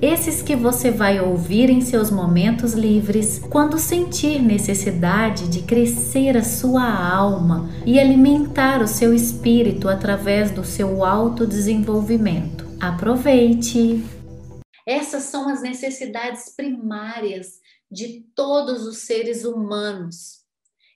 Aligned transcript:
Esses 0.00 0.42
que 0.42 0.54
você 0.54 0.90
vai 0.90 1.18
ouvir 1.20 1.70
em 1.70 1.80
seus 1.80 2.10
momentos 2.10 2.74
livres, 2.74 3.38
quando 3.38 3.78
sentir 3.78 4.42
necessidade 4.42 5.48
de 5.48 5.62
crescer 5.62 6.36
a 6.36 6.44
sua 6.44 6.84
alma 6.84 7.70
e 7.86 7.98
alimentar 7.98 8.82
o 8.82 8.86
seu 8.86 9.14
espírito 9.14 9.88
através 9.88 10.50
do 10.50 10.62
seu 10.62 11.02
autodesenvolvimento. 11.02 12.66
Aproveite! 12.78 14.04
Essas 14.86 15.22
são 15.24 15.48
as 15.48 15.62
necessidades 15.62 16.54
primárias 16.54 17.58
de 17.90 18.22
todos 18.34 18.86
os 18.86 18.98
seres 18.98 19.46
humanos 19.46 20.44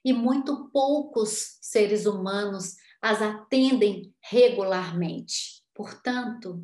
e 0.05 0.13
muito 0.13 0.69
poucos 0.71 1.57
seres 1.59 2.05
humanos 2.05 2.75
as 3.01 3.19
atendem 3.19 4.13
regularmente. 4.21 5.63
Portanto, 5.73 6.63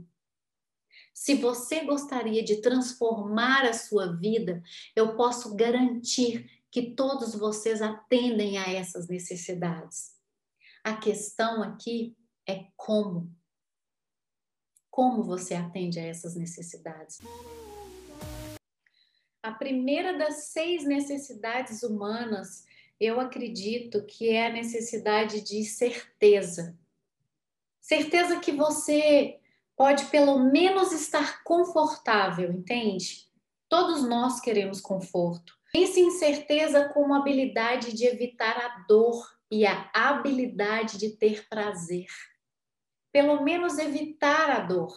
se 1.17 1.33
você 1.33 1.83
gostaria 1.83 2.43
de 2.43 2.57
transformar 2.61 3.65
a 3.65 3.73
sua 3.73 4.15
vida, 4.15 4.61
eu 4.95 5.15
posso 5.15 5.55
garantir 5.55 6.47
que 6.69 6.91
todos 6.91 7.33
vocês 7.33 7.81
atendem 7.81 8.59
a 8.59 8.69
essas 8.69 9.07
necessidades. 9.07 10.15
A 10.83 10.95
questão 10.95 11.63
aqui 11.63 12.15
é 12.45 12.67
como. 12.77 13.35
Como 14.91 15.23
você 15.23 15.55
atende 15.55 15.99
a 15.99 16.05
essas 16.05 16.35
necessidades? 16.35 17.17
A 19.41 19.51
primeira 19.51 20.15
das 20.15 20.49
seis 20.49 20.85
necessidades 20.85 21.81
humanas 21.81 22.63
eu 22.99 23.19
acredito 23.19 24.05
que 24.05 24.29
é 24.29 24.45
a 24.45 24.53
necessidade 24.53 25.41
de 25.41 25.65
certeza. 25.65 26.77
Certeza 27.81 28.39
que 28.39 28.51
você 28.51 29.36
pode 29.77 30.05
pelo 30.05 30.39
menos 30.39 30.91
estar 30.91 31.43
confortável, 31.43 32.51
entende? 32.51 33.27
Todos 33.69 34.03
nós 34.03 34.41
queremos 34.41 34.81
conforto. 34.81 35.53
Pense 35.71 35.99
em 35.99 36.09
certeza 36.11 36.89
como 36.89 37.13
habilidade 37.13 37.93
de 37.93 38.07
evitar 38.07 38.57
a 38.57 38.85
dor 38.87 39.23
e 39.51 39.67
a 39.67 39.91
habilidade 39.93 40.97
de 40.97 41.15
ter 41.15 41.47
prazer. 41.47 42.07
Pelo 43.11 43.43
menos 43.43 43.77
evitar 43.77 44.49
a 44.49 44.59
dor, 44.61 44.93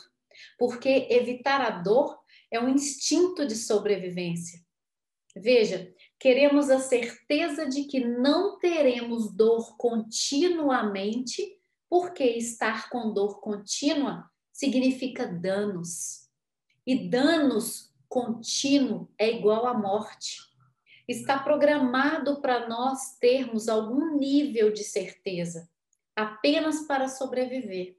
porque 0.58 1.06
evitar 1.10 1.60
a 1.60 1.70
dor 1.70 2.18
é 2.50 2.58
um 2.58 2.68
instinto 2.68 3.46
de 3.46 3.56
sobrevivência. 3.56 4.60
Veja, 5.36 5.92
queremos 6.18 6.70
a 6.70 6.78
certeza 6.78 7.68
de 7.68 7.84
que 7.84 8.00
não 8.00 8.58
teremos 8.58 9.30
dor 9.36 9.76
continuamente, 9.76 11.60
porque 11.88 12.24
estar 12.24 12.88
com 12.88 13.12
dor 13.12 13.40
contínua 13.40 14.30
significa 14.60 15.26
danos. 15.26 16.28
E 16.86 17.08
danos 17.08 17.94
contínuo 18.06 19.10
é 19.16 19.30
igual 19.30 19.66
à 19.66 19.72
morte. 19.72 20.38
Está 21.08 21.38
programado 21.38 22.42
para 22.42 22.68
nós 22.68 23.16
termos 23.18 23.70
algum 23.70 24.18
nível 24.18 24.70
de 24.70 24.84
certeza, 24.84 25.66
apenas 26.14 26.82
para 26.86 27.08
sobreviver. 27.08 27.96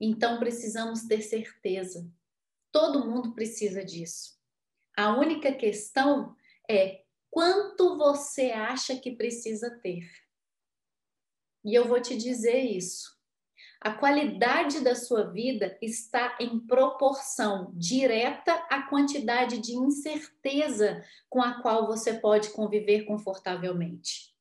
Então 0.00 0.38
precisamos 0.38 1.02
ter 1.02 1.20
certeza. 1.20 2.08
Todo 2.70 3.10
mundo 3.10 3.34
precisa 3.34 3.84
disso. 3.84 4.38
A 4.96 5.18
única 5.18 5.52
questão 5.52 6.36
é 6.70 7.02
quanto 7.28 7.98
você 7.98 8.52
acha 8.52 8.96
que 8.96 9.16
precisa 9.16 9.68
ter. 9.80 10.08
E 11.64 11.74
eu 11.74 11.88
vou 11.88 12.00
te 12.00 12.16
dizer 12.16 12.60
isso. 12.60 13.17
A 13.80 13.92
qualidade 13.92 14.80
da 14.80 14.96
sua 14.96 15.30
vida 15.30 15.78
está 15.80 16.36
em 16.40 16.58
proporção 16.58 17.70
direta 17.74 18.52
à 18.68 18.82
quantidade 18.82 19.58
de 19.58 19.76
incerteza 19.76 21.04
com 21.30 21.40
a 21.40 21.62
qual 21.62 21.86
você 21.86 22.14
pode 22.14 22.50
conviver 22.50 23.04
confortavelmente. 23.04 24.34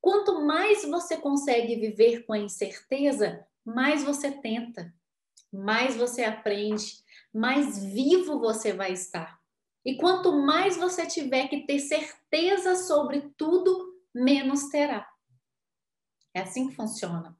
Quanto 0.00 0.40
mais 0.42 0.84
você 0.84 1.16
consegue 1.16 1.74
viver 1.74 2.24
com 2.24 2.32
a 2.32 2.38
incerteza, 2.38 3.44
mais 3.64 4.04
você 4.04 4.30
tenta, 4.30 4.94
mais 5.52 5.96
você 5.96 6.22
aprende, 6.22 7.02
mais 7.34 7.82
vivo 7.82 8.38
você 8.38 8.72
vai 8.72 8.92
estar. 8.92 9.40
E 9.84 9.96
quanto 9.96 10.32
mais 10.32 10.76
você 10.76 11.04
tiver 11.04 11.48
que 11.48 11.66
ter 11.66 11.80
certeza 11.80 12.76
sobre 12.76 13.32
tudo, 13.36 13.92
menos 14.14 14.68
terá. 14.68 15.08
É 16.32 16.42
assim 16.42 16.68
que 16.68 16.76
funciona. 16.76 17.36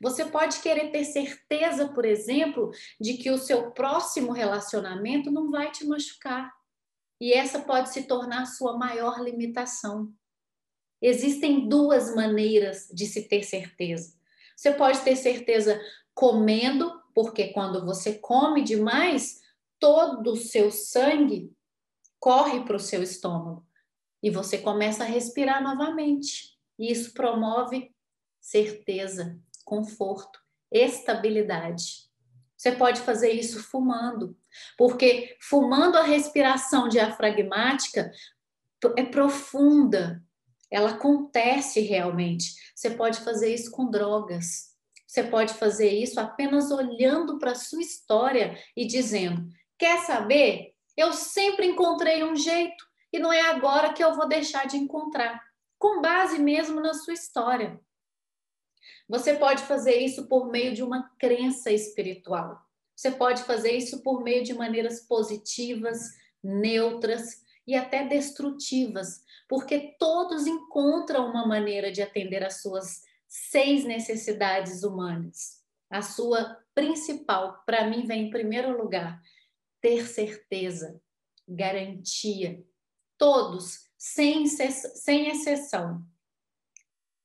Você 0.00 0.24
pode 0.24 0.60
querer 0.60 0.90
ter 0.90 1.04
certeza, 1.04 1.88
por 1.88 2.04
exemplo, 2.04 2.70
de 3.00 3.14
que 3.14 3.30
o 3.30 3.38
seu 3.38 3.70
próximo 3.72 4.32
relacionamento 4.32 5.30
não 5.30 5.50
vai 5.50 5.70
te 5.70 5.86
machucar. 5.86 6.52
E 7.20 7.32
essa 7.32 7.60
pode 7.60 7.92
se 7.92 8.04
tornar 8.04 8.46
sua 8.46 8.76
maior 8.76 9.20
limitação. 9.20 10.12
Existem 11.00 11.68
duas 11.68 12.14
maneiras 12.14 12.88
de 12.92 13.06
se 13.06 13.28
ter 13.28 13.42
certeza. 13.42 14.14
Você 14.56 14.72
pode 14.72 15.00
ter 15.00 15.16
certeza 15.16 15.80
comendo, 16.14 17.02
porque 17.14 17.48
quando 17.48 17.84
você 17.84 18.14
come 18.14 18.62
demais, 18.62 19.40
todo 19.78 20.32
o 20.32 20.36
seu 20.36 20.70
sangue 20.70 21.52
corre 22.18 22.64
para 22.64 22.76
o 22.76 22.80
seu 22.80 23.02
estômago 23.02 23.66
e 24.22 24.30
você 24.30 24.56
começa 24.56 25.04
a 25.04 25.06
respirar 25.06 25.62
novamente. 25.62 26.58
E 26.78 26.90
isso 26.90 27.12
promove 27.12 27.94
certeza, 28.40 29.38
conforto, 29.64 30.38
estabilidade. 30.70 32.04
Você 32.56 32.72
pode 32.72 33.00
fazer 33.00 33.32
isso 33.32 33.62
fumando, 33.62 34.36
porque 34.78 35.36
fumando 35.40 35.98
a 35.98 36.02
respiração 36.02 36.88
diafragmática 36.88 38.10
é 38.96 39.04
profunda, 39.04 40.22
ela 40.70 40.90
acontece 40.90 41.80
realmente. 41.80 42.54
Você 42.74 42.90
pode 42.90 43.20
fazer 43.20 43.52
isso 43.52 43.70
com 43.70 43.90
drogas. 43.90 44.74
Você 45.06 45.22
pode 45.22 45.54
fazer 45.54 45.90
isso 45.90 46.18
apenas 46.18 46.70
olhando 46.70 47.38
para 47.38 47.52
a 47.52 47.56
sua 47.56 47.80
história 47.80 48.58
e 48.76 48.84
dizendo: 48.86 49.48
Quer 49.78 50.00
saber? 50.00 50.74
Eu 50.96 51.12
sempre 51.12 51.66
encontrei 51.66 52.24
um 52.24 52.34
jeito 52.34 52.84
e 53.12 53.18
não 53.18 53.32
é 53.32 53.42
agora 53.42 53.92
que 53.92 54.02
eu 54.02 54.14
vou 54.14 54.26
deixar 54.26 54.66
de 54.66 54.76
encontrar, 54.76 55.40
com 55.78 56.00
base 56.00 56.38
mesmo 56.38 56.80
na 56.80 56.94
sua 56.94 57.14
história. 57.14 57.80
Você 59.08 59.34
pode 59.34 59.62
fazer 59.62 59.96
isso 59.96 60.26
por 60.26 60.50
meio 60.50 60.74
de 60.74 60.82
uma 60.82 61.10
crença 61.18 61.70
espiritual. 61.70 62.60
Você 62.94 63.10
pode 63.10 63.42
fazer 63.42 63.72
isso 63.72 64.02
por 64.02 64.22
meio 64.22 64.44
de 64.44 64.54
maneiras 64.54 65.00
positivas, 65.00 66.14
neutras 66.42 67.42
e 67.66 67.74
até 67.74 68.06
destrutivas, 68.06 69.24
porque 69.48 69.96
todos 69.98 70.46
encontram 70.46 71.28
uma 71.28 71.46
maneira 71.46 71.90
de 71.90 72.02
atender 72.02 72.44
às 72.44 72.60
suas 72.60 73.02
seis 73.26 73.84
necessidades 73.84 74.82
humanas. 74.84 75.62
A 75.90 76.02
sua 76.02 76.56
principal, 76.74 77.62
para 77.64 77.88
mim, 77.88 78.06
vem 78.06 78.26
em 78.26 78.30
primeiro 78.30 78.76
lugar, 78.76 79.20
ter 79.80 80.06
certeza, 80.06 81.00
garantia. 81.46 82.64
Todos, 83.18 83.88
sem, 83.96 84.46
sem 84.46 85.28
exceção. 85.28 86.04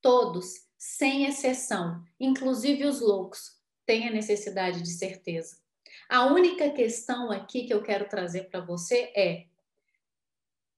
Todos, 0.01 0.68
sem 0.79 1.25
exceção, 1.25 2.01
inclusive 2.17 2.85
os 2.85 3.01
loucos, 3.01 3.59
têm 3.85 4.07
a 4.07 4.11
necessidade 4.11 4.81
de 4.81 4.91
certeza. 4.91 5.59
A 6.07 6.27
única 6.27 6.69
questão 6.71 7.29
aqui 7.29 7.65
que 7.65 7.73
eu 7.73 7.83
quero 7.83 8.07
trazer 8.07 8.49
para 8.49 8.61
você 8.61 9.11
é 9.13 9.47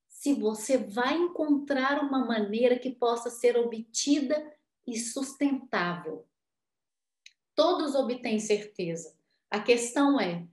se 0.07 0.33
você 0.33 0.77
vai 0.77 1.15
encontrar 1.15 2.03
uma 2.03 2.25
maneira 2.25 2.79
que 2.79 2.89
possa 2.89 3.29
ser 3.29 3.55
obtida 3.57 4.51
e 4.87 4.97
sustentável. 4.97 6.25
Todos 7.53 7.93
obtêm 7.93 8.39
certeza. 8.39 9.15
A 9.51 9.59
questão 9.59 10.19
é 10.19 10.47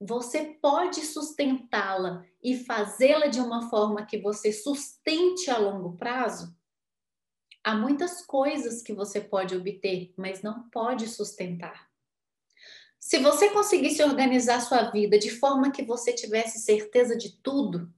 você 0.00 0.56
pode 0.60 1.04
sustentá-la 1.04 2.24
e 2.42 2.56
fazê-la 2.64 3.26
de 3.26 3.40
uma 3.40 3.68
forma 3.68 4.04
que 4.04 4.18
você 4.18 4.52
sustente 4.52 5.50
a 5.50 5.58
longo 5.58 5.96
prazo? 5.96 6.57
Há 7.68 7.74
muitas 7.74 8.24
coisas 8.24 8.80
que 8.80 8.94
você 8.94 9.20
pode 9.20 9.54
obter, 9.54 10.14
mas 10.16 10.40
não 10.40 10.70
pode 10.70 11.06
sustentar. 11.06 11.86
Se 12.98 13.18
você 13.18 13.50
conseguisse 13.50 14.02
organizar 14.02 14.62
sua 14.62 14.90
vida 14.90 15.18
de 15.18 15.28
forma 15.28 15.70
que 15.70 15.82
você 15.82 16.14
tivesse 16.14 16.60
certeza 16.60 17.14
de 17.14 17.36
tudo, 17.42 17.92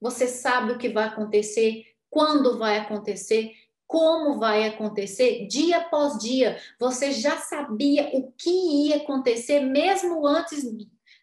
você 0.00 0.26
sabe 0.26 0.72
o 0.72 0.78
que 0.78 0.88
vai 0.88 1.04
acontecer, 1.04 1.84
quando 2.10 2.58
vai 2.58 2.76
acontecer, 2.76 3.52
como 3.86 4.36
vai 4.40 4.66
acontecer 4.66 5.46
dia 5.46 5.76
após 5.76 6.18
dia. 6.18 6.60
Você 6.80 7.12
já 7.12 7.38
sabia 7.38 8.10
o 8.14 8.32
que 8.32 8.50
ia 8.88 8.96
acontecer 8.96 9.60
mesmo 9.60 10.26
antes 10.26 10.64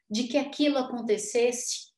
de 0.10 0.24
que 0.30 0.38
aquilo 0.38 0.78
acontecesse. 0.78 1.92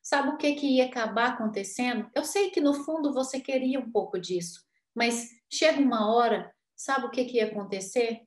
Sabe 0.00 0.28
o 0.28 0.36
que, 0.36 0.54
que 0.54 0.76
ia 0.76 0.84
acabar 0.84 1.30
acontecendo? 1.30 2.08
Eu 2.14 2.24
sei 2.24 2.50
que 2.50 2.60
no 2.60 2.72
fundo 2.72 3.12
você 3.12 3.40
queria 3.40 3.80
um 3.80 3.90
pouco 3.90 4.16
disso, 4.16 4.64
mas 4.94 5.39
chega 5.50 5.80
uma 5.80 6.14
hora, 6.14 6.52
sabe 6.76 7.06
o 7.06 7.10
que, 7.10 7.24
que 7.24 7.36
ia 7.36 7.46
acontecer? 7.46 8.20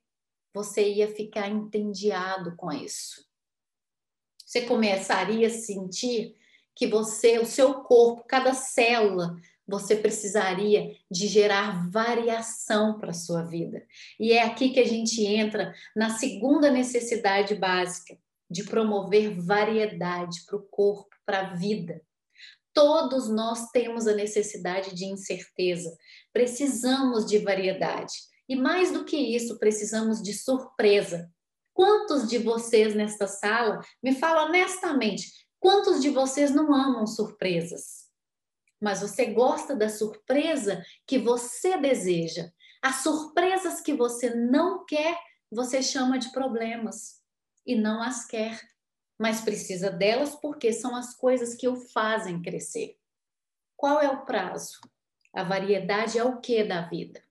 Você 0.52 0.88
ia 0.88 1.08
ficar 1.08 1.48
entendiado 1.48 2.54
com 2.56 2.70
isso. 2.70 3.24
Você 4.44 4.62
começaria 4.62 5.48
a 5.48 5.50
sentir 5.50 6.36
que 6.76 6.86
você, 6.86 7.38
o 7.38 7.46
seu 7.46 7.82
corpo, 7.82 8.24
cada 8.28 8.52
célula 8.52 9.36
você 9.66 9.96
precisaria 9.96 10.94
de 11.10 11.26
gerar 11.26 11.90
variação 11.90 12.98
para 12.98 13.10
a 13.10 13.14
sua 13.14 13.42
vida. 13.42 13.84
E 14.20 14.32
é 14.32 14.42
aqui 14.42 14.70
que 14.70 14.80
a 14.80 14.86
gente 14.86 15.24
entra 15.24 15.74
na 15.96 16.10
segunda 16.10 16.70
necessidade 16.70 17.54
básica, 17.54 18.18
de 18.50 18.64
promover 18.64 19.40
variedade 19.40 20.44
para 20.44 20.56
o 20.56 20.62
corpo, 20.62 21.16
para 21.24 21.40
a 21.40 21.54
vida. 21.54 22.02
Todos 22.74 23.28
nós 23.28 23.70
temos 23.70 24.06
a 24.06 24.14
necessidade 24.14 24.94
de 24.94 25.06
incerteza, 25.06 25.96
precisamos 26.32 27.24
de 27.24 27.38
variedade. 27.38 28.12
E 28.48 28.56
mais 28.56 28.92
do 28.92 29.04
que 29.04 29.16
isso, 29.16 29.58
precisamos 29.58 30.20
de 30.20 30.34
surpresa. 30.34 31.30
Quantos 31.72 32.28
de 32.28 32.38
vocês 32.38 32.94
nesta 32.94 33.26
sala, 33.26 33.80
me 34.02 34.14
fala 34.14 34.44
honestamente, 34.44 35.32
quantos 35.58 36.02
de 36.02 36.10
vocês 36.10 36.50
não 36.50 36.74
amam 36.74 37.06
surpresas? 37.06 38.04
mas 38.84 39.00
você 39.00 39.24
gosta 39.32 39.74
da 39.74 39.88
surpresa 39.88 40.84
que 41.06 41.18
você 41.18 41.78
deseja. 41.78 42.50
As 42.82 42.96
surpresas 42.96 43.80
que 43.80 43.94
você 43.94 44.34
não 44.34 44.84
quer, 44.84 45.18
você 45.50 45.82
chama 45.82 46.18
de 46.18 46.30
problemas 46.32 47.22
e 47.66 47.74
não 47.74 48.02
as 48.02 48.26
quer, 48.26 48.60
mas 49.18 49.40
precisa 49.40 49.90
delas 49.90 50.34
porque 50.34 50.72
são 50.72 50.94
as 50.96 51.14
coisas 51.14 51.54
que 51.54 51.68
o 51.68 51.76
fazem 51.76 52.42
crescer. 52.42 52.96
Qual 53.76 54.00
é 54.00 54.08
o 54.08 54.24
prazo? 54.24 54.80
A 55.32 55.42
variedade 55.42 56.18
é 56.18 56.24
o 56.24 56.40
que 56.40 56.62
da 56.64 56.82
vida? 56.82 57.22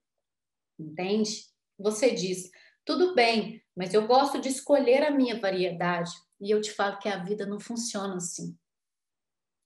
Entende? 0.78 1.46
Você 1.78 2.10
diz, 2.10 2.50
tudo 2.84 3.14
bem, 3.14 3.62
mas 3.74 3.94
eu 3.94 4.06
gosto 4.06 4.40
de 4.40 4.48
escolher 4.48 5.02
a 5.02 5.10
minha 5.10 5.40
variedade. 5.40 6.12
E 6.40 6.50
eu 6.50 6.60
te 6.60 6.70
falo 6.70 6.98
que 6.98 7.08
a 7.08 7.22
vida 7.22 7.46
não 7.46 7.58
funciona 7.58 8.16
assim. 8.16 8.56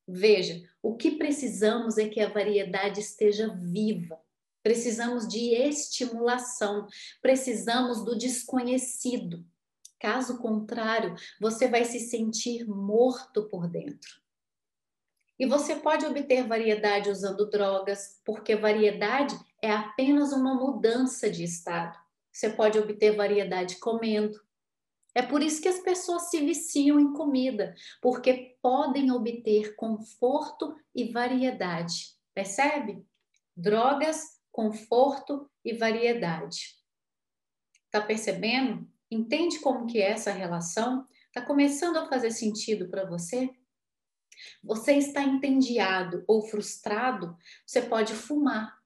Veja, 0.07 0.63
o 0.83 0.97
que 0.97 1.13
precisamos 1.13 1.99
é 1.99 2.09
que 2.09 2.21
a 2.21 2.29
variedade 2.29 3.01
esteja 3.01 3.49
viva. 3.55 4.19
Precisamos 4.63 5.27
de 5.29 5.55
estimulação, 5.55 6.87
precisamos 7.21 8.05
do 8.05 8.17
desconhecido. 8.17 9.45
Caso 9.99 10.39
contrário, 10.39 11.15
você 11.41 11.69
vai 11.69 11.85
se 11.85 12.01
sentir 12.01 12.67
morto 12.67 13.49
por 13.49 13.69
dentro. 13.69 14.21
E 15.39 15.47
você 15.47 15.77
pode 15.77 16.05
obter 16.05 16.47
variedade 16.47 17.11
usando 17.11 17.49
drogas, 17.49 18.21
porque 18.25 18.57
variedade 18.57 19.39
é 19.63 19.71
apenas 19.71 20.33
uma 20.33 20.55
mudança 20.55 21.31
de 21.31 21.45
estado. 21.45 21.97
Você 22.33 22.51
pode 22.51 22.79
obter 22.79 23.17
variedade 23.17 23.79
comendo, 23.79 24.41
é 25.19 25.23
por 25.23 25.43
isso 25.43 25.61
que 25.61 25.67
as 25.67 25.81
pessoas 25.81 26.31
se 26.31 26.39
viciam 26.39 27.01
em 27.01 27.13
comida, 27.13 27.75
porque 28.01 28.57
podem 28.63 29.11
obter 29.11 29.75
conforto 29.75 30.77
e 30.95 31.11
variedade. 31.11 32.17
Percebe? 32.33 33.05
Drogas, 33.57 34.39
conforto 34.53 35.51
e 35.65 35.75
variedade. 35.75 36.77
Tá 37.91 38.01
percebendo? 38.01 38.89
Entende 39.11 39.59
como 39.61 39.87
que 39.87 40.01
essa 40.01 40.31
relação? 40.31 41.07
Tá 41.33 41.41
começando 41.43 41.97
a 41.97 42.09
fazer 42.09 42.31
sentido 42.31 42.89
para 42.89 43.05
você? 43.05 43.51
Você 44.63 44.93
está 44.95 45.23
entediado 45.23 46.25
ou 46.27 46.43
frustrado, 46.43 47.37
você 47.67 47.83
pode 47.83 48.15
fumar. 48.15 48.79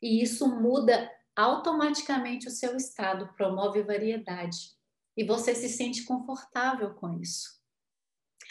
E 0.00 0.22
isso 0.22 0.48
muda 0.48 1.10
automaticamente 1.34 2.48
o 2.48 2.50
seu 2.50 2.76
estado, 2.76 3.32
promove 3.34 3.82
variedade 3.82 4.76
e 5.16 5.24
você 5.24 5.54
se 5.54 5.68
sente 5.68 6.04
confortável 6.04 6.94
com 6.94 7.20
isso. 7.20 7.60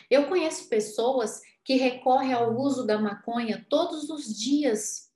Eu 0.10 0.28
conheço 0.28 0.70
pessoas 0.70 1.42
que 1.64 1.76
recorrem 1.76 2.34
ao 2.34 2.56
uso 2.56 2.86
da 2.86 3.00
maconha 3.00 3.66
todos 3.70 4.10
os 4.10 4.38
dias 4.38 5.11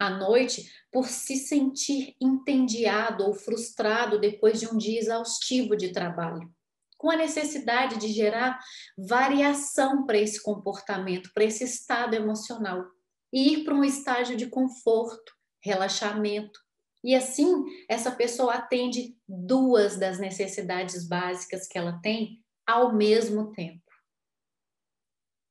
à 0.00 0.08
noite 0.08 0.72
por 0.90 1.06
se 1.06 1.36
sentir 1.36 2.16
entediado 2.18 3.22
ou 3.22 3.34
frustrado 3.34 4.18
depois 4.18 4.58
de 4.58 4.66
um 4.66 4.78
dia 4.78 4.98
exaustivo 4.98 5.76
de 5.76 5.92
trabalho, 5.92 6.50
com 6.96 7.10
a 7.10 7.16
necessidade 7.16 7.98
de 7.98 8.08
gerar 8.08 8.58
variação 8.96 10.06
para 10.06 10.18
esse 10.18 10.42
comportamento, 10.42 11.30
para 11.34 11.44
esse 11.44 11.64
estado 11.64 12.14
emocional 12.14 12.86
e 13.30 13.52
ir 13.52 13.64
para 13.64 13.74
um 13.74 13.84
estágio 13.84 14.36
de 14.36 14.46
conforto, 14.46 15.32
relaxamento, 15.62 16.58
e 17.02 17.14
assim, 17.14 17.64
essa 17.88 18.10
pessoa 18.10 18.54
atende 18.54 19.16
duas 19.26 19.98
das 19.98 20.18
necessidades 20.18 21.06
básicas 21.06 21.66
que 21.66 21.78
ela 21.78 21.98
tem 22.02 22.42
ao 22.66 22.94
mesmo 22.94 23.52
tempo. 23.52 23.82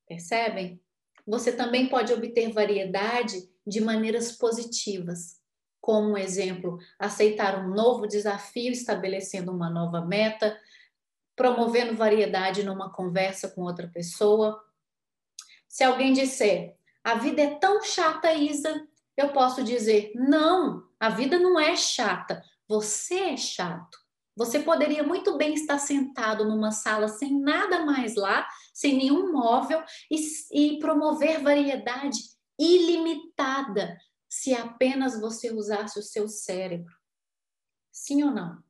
Percebem? 0.08 0.82
Você 1.26 1.52
também 1.52 1.90
pode 1.90 2.14
obter 2.14 2.52
variedade 2.52 3.48
de 3.70 3.80
maneiras 3.80 4.32
positivas, 4.32 5.40
como, 5.80 6.18
exemplo, 6.18 6.78
aceitar 6.98 7.64
um 7.64 7.70
novo 7.70 8.08
desafio, 8.08 8.72
estabelecendo 8.72 9.52
uma 9.52 9.70
nova 9.70 10.02
meta, 10.02 10.60
promovendo 11.36 11.96
variedade 11.96 12.64
numa 12.64 12.92
conversa 12.92 13.48
com 13.50 13.62
outra 13.62 13.88
pessoa. 13.88 14.62
Se 15.68 15.84
alguém 15.84 16.12
disser, 16.12 16.76
a 17.04 17.16
vida 17.16 17.42
é 17.42 17.56
tão 17.56 17.82
chata, 17.82 18.34
Isa, 18.34 18.86
eu 19.16 19.30
posso 19.30 19.64
dizer: 19.64 20.12
não, 20.16 20.84
a 21.00 21.10
vida 21.10 21.40
não 21.40 21.60
é 21.60 21.76
chata, 21.76 22.44
você 22.68 23.20
é 23.20 23.38
chato. 23.38 23.98
Você 24.36 24.60
poderia 24.60 25.04
muito 25.04 25.38
bem 25.38 25.54
estar 25.54 25.78
sentado 25.80 26.46
numa 26.46 26.72
sala 26.72 27.08
sem 27.08 27.38
nada 27.40 27.86
mais 27.86 28.16
lá, 28.16 28.48
sem 28.74 28.98
nenhum 28.98 29.34
móvel 29.34 29.84
e, 30.10 30.18
e 30.52 30.80
promover 30.80 31.42
variedade 31.42 32.20
ilimitada 32.60 33.98
se 34.28 34.54
apenas 34.54 35.20
você 35.20 35.52
usasse 35.52 35.98
o 35.98 36.04
seu 36.04 36.28
cérebro. 36.28 36.94
Sim 37.92 38.24
ou 38.24 38.32
não? 38.32 38.62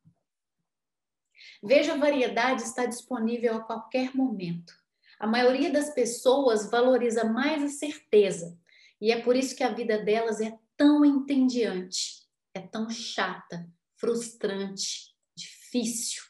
Veja, 1.62 1.94
a 1.94 1.98
variedade 1.98 2.64
está 2.64 2.86
disponível 2.86 3.56
a 3.56 3.64
qualquer 3.64 4.16
momento. 4.16 4.74
A 5.20 5.28
maioria 5.28 5.72
das 5.72 5.94
pessoas 5.94 6.70
valoriza 6.70 7.26
mais 7.26 7.62
a 7.62 7.68
certeza, 7.68 8.58
e 9.02 9.12
é 9.12 9.22
por 9.22 9.36
isso 9.36 9.56
que 9.56 9.64
a 9.64 9.74
vida 9.74 10.02
delas 10.02 10.40
é 10.40 10.58
tão 10.78 11.04
entediante, 11.04 12.26
é 12.54 12.62
tão 12.62 12.90
chata, 12.90 13.70
frustrante, 13.98 15.14
difícil. 15.36 16.24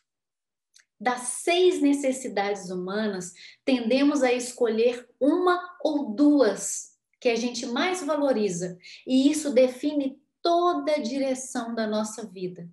Das 0.99 1.21
seis 1.21 1.81
necessidades 1.81 2.69
humanas, 2.71 3.33
tendemos 3.63 4.23
a 4.23 4.33
escolher 4.33 5.07
uma 5.19 5.77
ou 5.83 6.13
duas 6.13 6.88
que 7.19 7.29
a 7.29 7.35
gente 7.35 7.65
mais 7.65 8.03
valoriza, 8.03 8.77
e 9.05 9.29
isso 9.29 9.53
define 9.53 10.21
toda 10.41 10.93
a 10.93 10.99
direção 10.99 11.75
da 11.75 11.85
nossa 11.85 12.25
vida. 12.25 12.69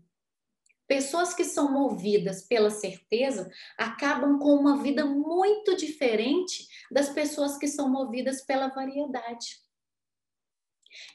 Pessoas 0.87 1.35
que 1.35 1.45
são 1.45 1.73
movidas 1.73 2.43
pela 2.43 2.71
certeza 2.71 3.51
acabam 3.77 4.39
com 4.39 4.55
uma 4.55 4.81
vida 4.81 5.05
muito 5.05 5.77
diferente 5.77 6.69
das 6.91 7.09
pessoas 7.09 7.59
que 7.59 7.67
são 7.67 7.91
movidas 7.91 8.41
pela 8.43 8.69
variedade. 8.69 9.59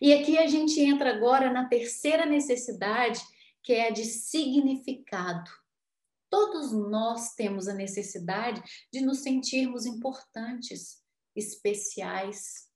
E 0.02 0.14
aqui 0.14 0.38
a 0.38 0.46
gente 0.46 0.80
entra 0.80 1.12
agora 1.16 1.52
na 1.52 1.70
terceira 1.70 2.26
necessidade, 2.26 3.22
que 3.64 3.74
é 3.74 3.88
a 3.88 3.92
de 3.92 4.04
significado. 4.04 5.50
Todos 6.30 6.72
nós 6.72 7.34
temos 7.34 7.68
a 7.68 7.74
necessidade 7.74 8.62
de 8.92 9.02
nos 9.02 9.20
sentirmos 9.20 9.86
importantes, 9.86 11.02
especiais, 11.36 12.71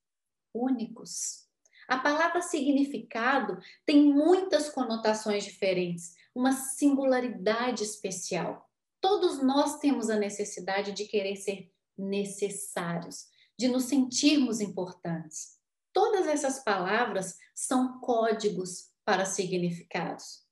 únicos. 0.55 1.45
A 1.88 1.97
palavra 2.00 2.41
significado 2.41 3.59
tem 3.85 4.12
muitas 4.12 4.69
conotações 4.69 5.43
diferentes, 5.43 6.15
uma 6.33 6.51
singularidade 6.51 7.83
especial. 7.83 8.69
Todos 9.00 9.43
nós 9.43 9.77
temos 9.77 10.09
a 10.09 10.15
necessidade 10.15 10.91
de 10.93 11.05
querer 11.05 11.35
ser 11.35 11.71
necessários, 11.97 13.27
de 13.57 13.67
nos 13.67 13.83
sentirmos 13.83 14.62
importantes. 14.62 15.59
Todas 15.93 16.27
essas 16.27 16.63
palavras 16.63 17.38
são 17.53 18.00
códigos 18.00 18.89
para 19.05 19.25
significados. 19.25 20.43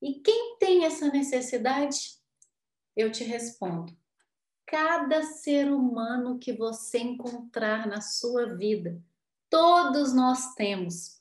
E 0.00 0.20
quem 0.20 0.56
tem 0.58 0.84
essa 0.84 1.08
necessidade? 1.10 2.16
Eu 2.96 3.10
te 3.10 3.24
respondo. 3.24 3.96
Cada 4.64 5.22
ser 5.22 5.70
humano 5.70 6.38
que 6.38 6.52
você 6.52 6.98
encontrar 6.98 7.86
na 7.86 8.00
sua 8.00 8.54
vida, 8.54 9.02
todos 9.50 10.12
nós 10.12 10.54
temos. 10.54 11.20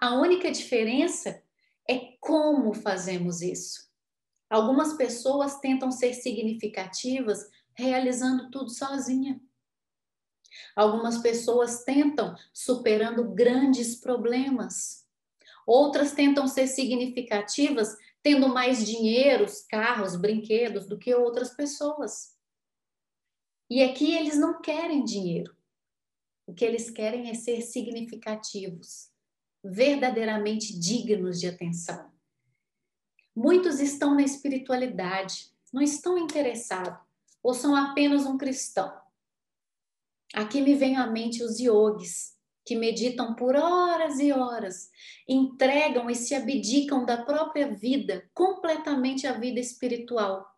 A 0.00 0.14
única 0.14 0.50
diferença 0.50 1.42
é 1.88 2.16
como 2.20 2.74
fazemos 2.74 3.40
isso. 3.42 3.88
Algumas 4.48 4.94
pessoas 4.94 5.58
tentam 5.60 5.90
ser 5.90 6.14
significativas 6.14 7.48
realizando 7.74 8.50
tudo 8.50 8.70
sozinha. 8.70 9.40
Algumas 10.76 11.18
pessoas 11.18 11.84
tentam 11.84 12.36
superando 12.52 13.32
grandes 13.32 13.96
problemas. 13.96 15.04
Outras 15.66 16.12
tentam 16.12 16.46
ser 16.46 16.66
significativas 16.66 17.96
tendo 18.22 18.48
mais 18.48 18.84
dinheiro, 18.86 19.46
carros, 19.68 20.16
brinquedos 20.16 20.86
do 20.86 20.98
que 20.98 21.14
outras 21.14 21.50
pessoas. 21.50 22.34
E 23.68 23.82
aqui 23.82 24.14
eles 24.14 24.38
não 24.38 24.60
querem 24.60 25.04
dinheiro. 25.04 25.54
O 26.46 26.52
que 26.52 26.64
eles 26.64 26.90
querem 26.90 27.30
é 27.30 27.34
ser 27.34 27.62
significativos, 27.62 29.10
verdadeiramente 29.62 30.78
dignos 30.78 31.40
de 31.40 31.48
atenção. 31.48 32.12
Muitos 33.34 33.80
estão 33.80 34.14
na 34.14 34.22
espiritualidade, 34.22 35.50
não 35.72 35.82
estão 35.82 36.16
interessados, 36.18 36.98
ou 37.42 37.52
são 37.52 37.74
apenas 37.74 38.26
um 38.26 38.38
cristão. 38.38 38.92
Aqui 40.32 40.60
me 40.60 40.74
vem 40.74 40.96
à 40.96 41.06
mente 41.06 41.42
os 41.42 41.58
yogis, 41.58 42.34
que 42.64 42.76
meditam 42.76 43.34
por 43.34 43.56
horas 43.56 44.18
e 44.18 44.32
horas, 44.32 44.90
entregam 45.28 46.08
e 46.08 46.14
se 46.14 46.34
abdicam 46.34 47.04
da 47.04 47.22
própria 47.22 47.72
vida, 47.72 48.28
completamente 48.32 49.26
a 49.26 49.32
vida 49.32 49.60
espiritual. 49.60 50.48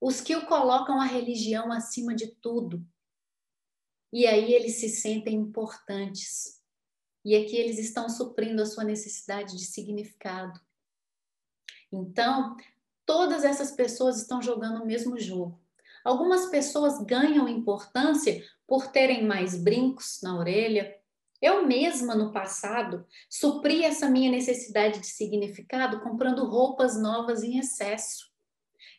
Os 0.00 0.20
que 0.20 0.34
o 0.34 0.46
colocam 0.46 1.00
a 1.00 1.04
religião 1.04 1.72
acima 1.72 2.14
de 2.14 2.26
tudo. 2.26 2.84
E 4.12 4.26
aí 4.26 4.52
eles 4.52 4.76
se 4.76 4.88
sentem 4.88 5.34
importantes. 5.34 6.60
E 7.24 7.34
aqui 7.34 7.56
eles 7.56 7.78
estão 7.78 8.08
suprindo 8.08 8.62
a 8.62 8.66
sua 8.66 8.84
necessidade 8.84 9.56
de 9.56 9.64
significado. 9.64 10.60
Então, 11.92 12.56
todas 13.04 13.44
essas 13.44 13.70
pessoas 13.72 14.20
estão 14.20 14.40
jogando 14.40 14.82
o 14.82 14.86
mesmo 14.86 15.18
jogo. 15.18 15.60
Algumas 16.04 16.46
pessoas 16.46 17.02
ganham 17.04 17.48
importância 17.48 18.44
por 18.66 18.88
terem 18.88 19.26
mais 19.26 19.56
brincos 19.56 20.20
na 20.22 20.38
orelha, 20.38 20.96
eu 21.40 21.66
mesma, 21.66 22.14
no 22.14 22.32
passado, 22.32 23.06
supri 23.28 23.84
essa 23.84 24.08
minha 24.08 24.30
necessidade 24.30 25.00
de 25.00 25.06
significado 25.06 26.00
comprando 26.00 26.46
roupas 26.46 27.00
novas 27.00 27.42
em 27.42 27.58
excesso. 27.58 28.30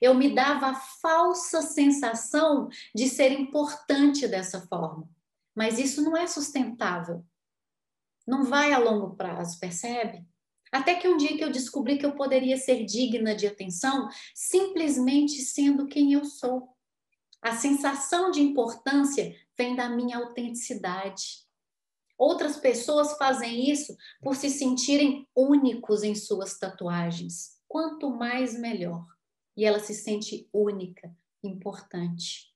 Eu 0.01 0.13
me 0.13 0.33
dava 0.33 0.67
a 0.67 0.75
falsa 0.75 1.61
sensação 1.61 2.69
de 2.93 3.07
ser 3.09 3.31
importante 3.31 4.27
dessa 4.27 4.61
forma. 4.67 5.09
Mas 5.55 5.79
isso 5.79 6.01
não 6.01 6.15
é 6.15 6.27
sustentável. 6.27 7.25
Não 8.25 8.43
vai 8.43 8.73
a 8.73 8.77
longo 8.77 9.15
prazo, 9.15 9.59
percebe? 9.59 10.25
Até 10.71 10.95
que 10.95 11.07
um 11.07 11.17
dia 11.17 11.37
que 11.37 11.43
eu 11.43 11.51
descobri 11.51 11.97
que 11.97 12.05
eu 12.05 12.13
poderia 12.13 12.57
ser 12.57 12.85
digna 12.85 13.33
de 13.33 13.47
atenção 13.47 14.09
simplesmente 14.35 15.41
sendo 15.41 15.87
quem 15.87 16.13
eu 16.13 16.25
sou. 16.25 16.69
A 17.41 17.55
sensação 17.55 18.31
de 18.31 18.41
importância 18.41 19.33
vem 19.57 19.75
da 19.75 19.87
minha 19.87 20.17
autenticidade. 20.17 21.47
Outras 22.17 22.57
pessoas 22.57 23.15
fazem 23.17 23.69
isso 23.69 23.95
por 24.21 24.35
se 24.35 24.49
sentirem 24.49 25.27
únicos 25.35 26.03
em 26.03 26.15
suas 26.15 26.57
tatuagens. 26.57 27.57
Quanto 27.67 28.09
mais, 28.09 28.59
melhor. 28.59 29.05
E 29.57 29.65
ela 29.65 29.79
se 29.79 29.93
sente 29.93 30.47
única, 30.53 31.13
importante. 31.43 32.53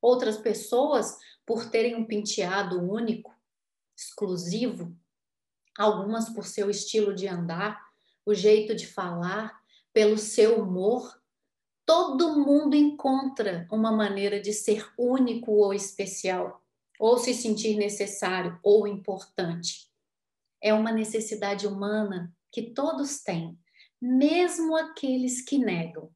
Outras 0.00 0.38
pessoas, 0.38 1.18
por 1.44 1.70
terem 1.70 1.94
um 1.94 2.04
penteado 2.04 2.80
único, 2.80 3.32
exclusivo, 3.94 4.96
algumas 5.76 6.30
por 6.30 6.46
seu 6.46 6.70
estilo 6.70 7.14
de 7.14 7.28
andar, 7.28 7.78
o 8.24 8.34
jeito 8.34 8.74
de 8.74 8.86
falar, 8.86 9.60
pelo 9.92 10.16
seu 10.16 10.62
humor, 10.62 11.20
todo 11.84 12.38
mundo 12.38 12.74
encontra 12.74 13.66
uma 13.70 13.90
maneira 13.90 14.40
de 14.40 14.52
ser 14.52 14.92
único 14.98 15.52
ou 15.52 15.72
especial 15.72 16.62
ou 16.98 17.16
se 17.16 17.32
sentir 17.32 17.76
necessário 17.76 18.58
ou 18.62 18.86
importante. 18.86 19.90
É 20.60 20.74
uma 20.74 20.90
necessidade 20.90 21.66
humana 21.66 22.34
que 22.50 22.70
todos 22.70 23.20
têm, 23.20 23.58
mesmo 24.00 24.76
aqueles 24.76 25.40
que 25.40 25.58
negam. 25.58 26.10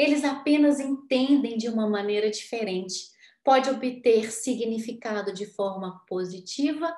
Eles 0.00 0.24
apenas 0.24 0.80
entendem 0.80 1.58
de 1.58 1.68
uma 1.68 1.86
maneira 1.86 2.30
diferente. 2.30 3.10
Pode 3.44 3.68
obter 3.68 4.32
significado 4.32 5.30
de 5.30 5.44
forma 5.44 6.02
positiva, 6.08 6.90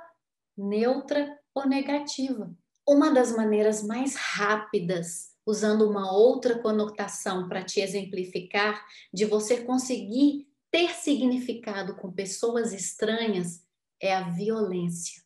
neutra 0.56 1.36
ou 1.52 1.66
negativa. 1.66 2.54
Uma 2.88 3.10
das 3.10 3.34
maneiras 3.34 3.82
mais 3.82 4.14
rápidas, 4.14 5.32
usando 5.44 5.90
uma 5.90 6.12
outra 6.12 6.60
conotação 6.60 7.48
para 7.48 7.64
te 7.64 7.80
exemplificar, 7.80 8.86
de 9.12 9.24
você 9.24 9.64
conseguir 9.64 10.46
ter 10.70 10.90
significado 10.94 11.96
com 11.96 12.12
pessoas 12.12 12.72
estranhas 12.72 13.66
é 14.00 14.14
a 14.14 14.30
violência. 14.30 15.20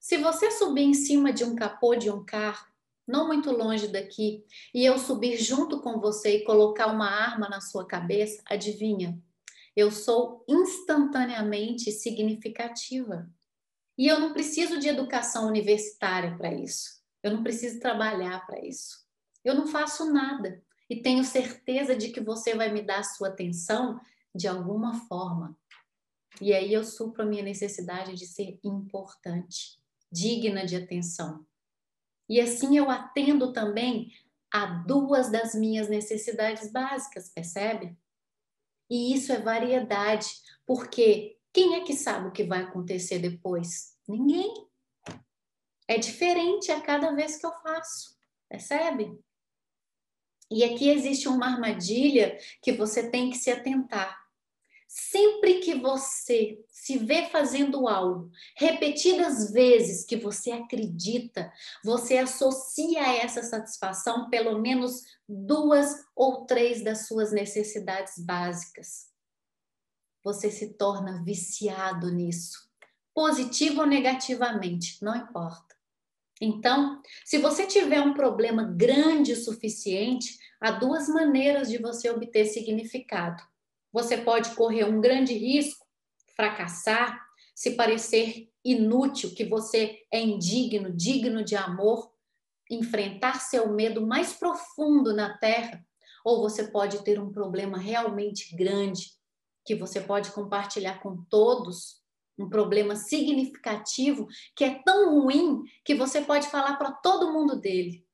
Se 0.00 0.16
você 0.16 0.50
subir 0.50 0.82
em 0.82 0.94
cima 0.94 1.32
de 1.32 1.44
um 1.44 1.54
capô 1.54 1.94
de 1.94 2.10
um 2.10 2.24
carro, 2.24 2.66
não 3.12 3.26
muito 3.26 3.52
longe 3.52 3.86
daqui, 3.88 4.42
e 4.74 4.84
eu 4.84 4.98
subir 4.98 5.36
junto 5.36 5.80
com 5.82 6.00
você 6.00 6.38
e 6.38 6.44
colocar 6.44 6.86
uma 6.86 7.08
arma 7.08 7.46
na 7.48 7.60
sua 7.60 7.86
cabeça, 7.86 8.42
adivinha? 8.46 9.22
Eu 9.76 9.90
sou 9.90 10.42
instantaneamente 10.48 11.92
significativa. 11.92 13.30
E 13.98 14.06
eu 14.08 14.18
não 14.18 14.32
preciso 14.32 14.78
de 14.78 14.88
educação 14.88 15.46
universitária 15.46 16.34
para 16.36 16.52
isso. 16.52 17.02
Eu 17.22 17.32
não 17.32 17.42
preciso 17.42 17.78
trabalhar 17.78 18.46
para 18.46 18.64
isso. 18.64 19.06
Eu 19.44 19.54
não 19.54 19.66
faço 19.66 20.10
nada. 20.10 20.62
E 20.88 21.02
tenho 21.02 21.22
certeza 21.22 21.94
de 21.94 22.08
que 22.08 22.20
você 22.20 22.54
vai 22.54 22.72
me 22.72 22.82
dar 22.82 23.02
sua 23.02 23.28
atenção 23.28 24.00
de 24.34 24.48
alguma 24.48 24.94
forma. 25.06 25.56
E 26.40 26.52
aí 26.54 26.72
eu 26.72 26.82
supro 26.82 27.22
a 27.22 27.26
minha 27.26 27.42
necessidade 27.42 28.14
de 28.14 28.26
ser 28.26 28.58
importante, 28.64 29.78
digna 30.10 30.64
de 30.64 30.76
atenção. 30.76 31.46
E 32.32 32.40
assim 32.40 32.78
eu 32.78 32.88
atendo 32.88 33.52
também 33.52 34.10
a 34.50 34.64
duas 34.64 35.30
das 35.30 35.54
minhas 35.54 35.90
necessidades 35.90 36.72
básicas, 36.72 37.28
percebe? 37.28 37.94
E 38.88 39.14
isso 39.14 39.34
é 39.34 39.38
variedade, 39.38 40.28
porque 40.64 41.36
quem 41.52 41.74
é 41.74 41.84
que 41.84 41.92
sabe 41.92 42.28
o 42.28 42.32
que 42.32 42.42
vai 42.42 42.62
acontecer 42.62 43.18
depois? 43.18 43.98
Ninguém. 44.08 44.66
É 45.86 45.98
diferente 45.98 46.72
a 46.72 46.80
cada 46.80 47.12
vez 47.14 47.36
que 47.36 47.44
eu 47.44 47.52
faço, 47.52 48.16
percebe? 48.48 49.14
E 50.50 50.64
aqui 50.64 50.88
existe 50.88 51.28
uma 51.28 51.52
armadilha 51.52 52.38
que 52.62 52.72
você 52.72 53.10
tem 53.10 53.28
que 53.28 53.36
se 53.36 53.50
atentar. 53.50 54.21
Sempre 54.94 55.60
que 55.60 55.74
você 55.74 56.62
se 56.68 56.98
vê 56.98 57.24
fazendo 57.30 57.88
algo, 57.88 58.30
repetidas 58.54 59.50
vezes 59.50 60.04
que 60.04 60.18
você 60.18 60.50
acredita, 60.52 61.50
você 61.82 62.18
associa 62.18 63.00
essa 63.16 63.42
satisfação 63.42 64.28
pelo 64.28 64.60
menos 64.60 65.00
duas 65.26 66.04
ou 66.14 66.44
três 66.44 66.84
das 66.84 67.06
suas 67.06 67.32
necessidades 67.32 68.18
básicas. 68.18 69.08
Você 70.22 70.50
se 70.50 70.74
torna 70.74 71.24
viciado 71.24 72.10
nisso, 72.12 72.68
positivo 73.14 73.80
ou 73.80 73.86
negativamente, 73.86 75.02
não 75.02 75.16
importa. 75.16 75.74
Então, 76.38 77.00
se 77.24 77.38
você 77.38 77.66
tiver 77.66 78.02
um 78.02 78.12
problema 78.12 78.62
grande 78.64 79.32
o 79.32 79.42
suficiente, 79.42 80.38
há 80.60 80.70
duas 80.70 81.08
maneiras 81.08 81.70
de 81.70 81.78
você 81.78 82.10
obter 82.10 82.44
significado 82.44 83.42
você 83.92 84.16
pode 84.16 84.54
correr 84.54 84.84
um 84.84 85.00
grande 85.00 85.34
risco, 85.34 85.86
fracassar, 86.34 87.20
se 87.54 87.72
parecer 87.72 88.48
inútil, 88.64 89.34
que 89.34 89.44
você 89.44 90.00
é 90.10 90.20
indigno, 90.20 90.90
digno 90.90 91.44
de 91.44 91.54
amor, 91.54 92.10
enfrentar 92.70 93.40
seu 93.40 93.72
medo 93.72 94.06
mais 94.06 94.32
profundo 94.32 95.14
na 95.14 95.36
terra, 95.38 95.84
ou 96.24 96.40
você 96.40 96.68
pode 96.68 97.02
ter 97.04 97.20
um 97.20 97.30
problema 97.30 97.76
realmente 97.76 98.56
grande 98.56 99.12
que 99.64 99.74
você 99.74 100.00
pode 100.00 100.30
compartilhar 100.32 101.00
com 101.00 101.24
todos, 101.28 102.00
um 102.38 102.48
problema 102.48 102.96
significativo 102.96 104.26
que 104.56 104.64
é 104.64 104.82
tão 104.82 105.20
ruim 105.20 105.62
que 105.84 105.94
você 105.94 106.22
pode 106.22 106.48
falar 106.48 106.76
para 106.76 106.92
todo 106.92 107.32
mundo 107.32 107.56
dele. 107.56 108.04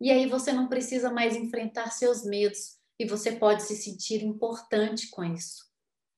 E 0.00 0.10
aí 0.10 0.26
você 0.26 0.52
não 0.52 0.68
precisa 0.68 1.12
mais 1.12 1.36
enfrentar 1.36 1.90
seus 1.90 2.24
medos, 2.24 2.75
e 2.98 3.06
você 3.06 3.32
pode 3.32 3.62
se 3.62 3.76
sentir 3.76 4.22
importante 4.22 5.10
com 5.10 5.22
isso, 5.24 5.64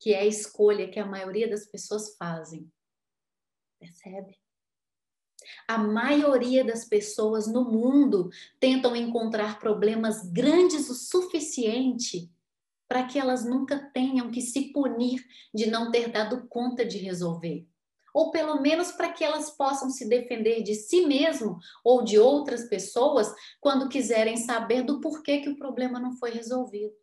que 0.01 0.13
é 0.13 0.21
a 0.21 0.27
escolha 0.27 0.91
que 0.91 0.99
a 0.99 1.07
maioria 1.07 1.49
das 1.49 1.67
pessoas 1.67 2.17
fazem. 2.17 2.71
Percebe? 3.79 4.39
A 5.67 5.79
maioria 5.79 6.65
das 6.65 6.85
pessoas 6.85 7.47
no 7.47 7.65
mundo 7.65 8.31
tentam 8.61 8.95
encontrar 8.95 9.59
problemas 9.59 10.31
grandes 10.31 10.91
o 10.91 10.95
suficiente 10.95 12.31
para 12.89 13.07
que 13.07 13.19
elas 13.19 13.45
nunca 13.45 13.79
tenham 13.93 14.31
que 14.31 14.41
se 14.41 14.73
punir 14.73 15.25
de 15.55 15.67
não 15.67 15.91
ter 15.91 16.11
dado 16.11 16.49
conta 16.49 16.85
de 16.85 16.99
resolver. 16.99 17.67
Ou 18.15 18.31
pelo 18.31 18.61
menos 18.61 18.93
para 18.93 19.13
que 19.13 19.25
elas 19.25 19.51
possam 19.51 19.91
se 19.91 20.09
defender 20.09 20.63
de 20.63 20.75
si 20.75 21.07
mesmo 21.07 21.59
ou 21.85 22.03
de 22.03 22.19
outras 22.19 22.69
pessoas 22.69 23.33
quando 23.61 23.89
quiserem 23.89 24.37
saber 24.37 24.83
do 24.83 25.01
porquê 25.01 25.41
que 25.41 25.49
o 25.49 25.59
problema 25.59 25.99
não 25.99 26.17
foi 26.17 26.31
resolvido. 26.31 26.95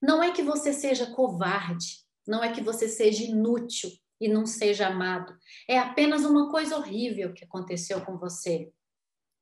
Não 0.00 0.22
é 0.22 0.30
que 0.30 0.42
você 0.42 0.72
seja 0.72 1.06
covarde, 1.06 2.04
não 2.26 2.42
é 2.42 2.52
que 2.52 2.60
você 2.60 2.88
seja 2.88 3.24
inútil 3.24 3.90
e 4.20 4.28
não 4.28 4.46
seja 4.46 4.88
amado. 4.88 5.36
É 5.68 5.78
apenas 5.78 6.24
uma 6.24 6.50
coisa 6.50 6.76
horrível 6.76 7.32
que 7.32 7.44
aconteceu 7.44 8.04
com 8.04 8.18
você. 8.18 8.72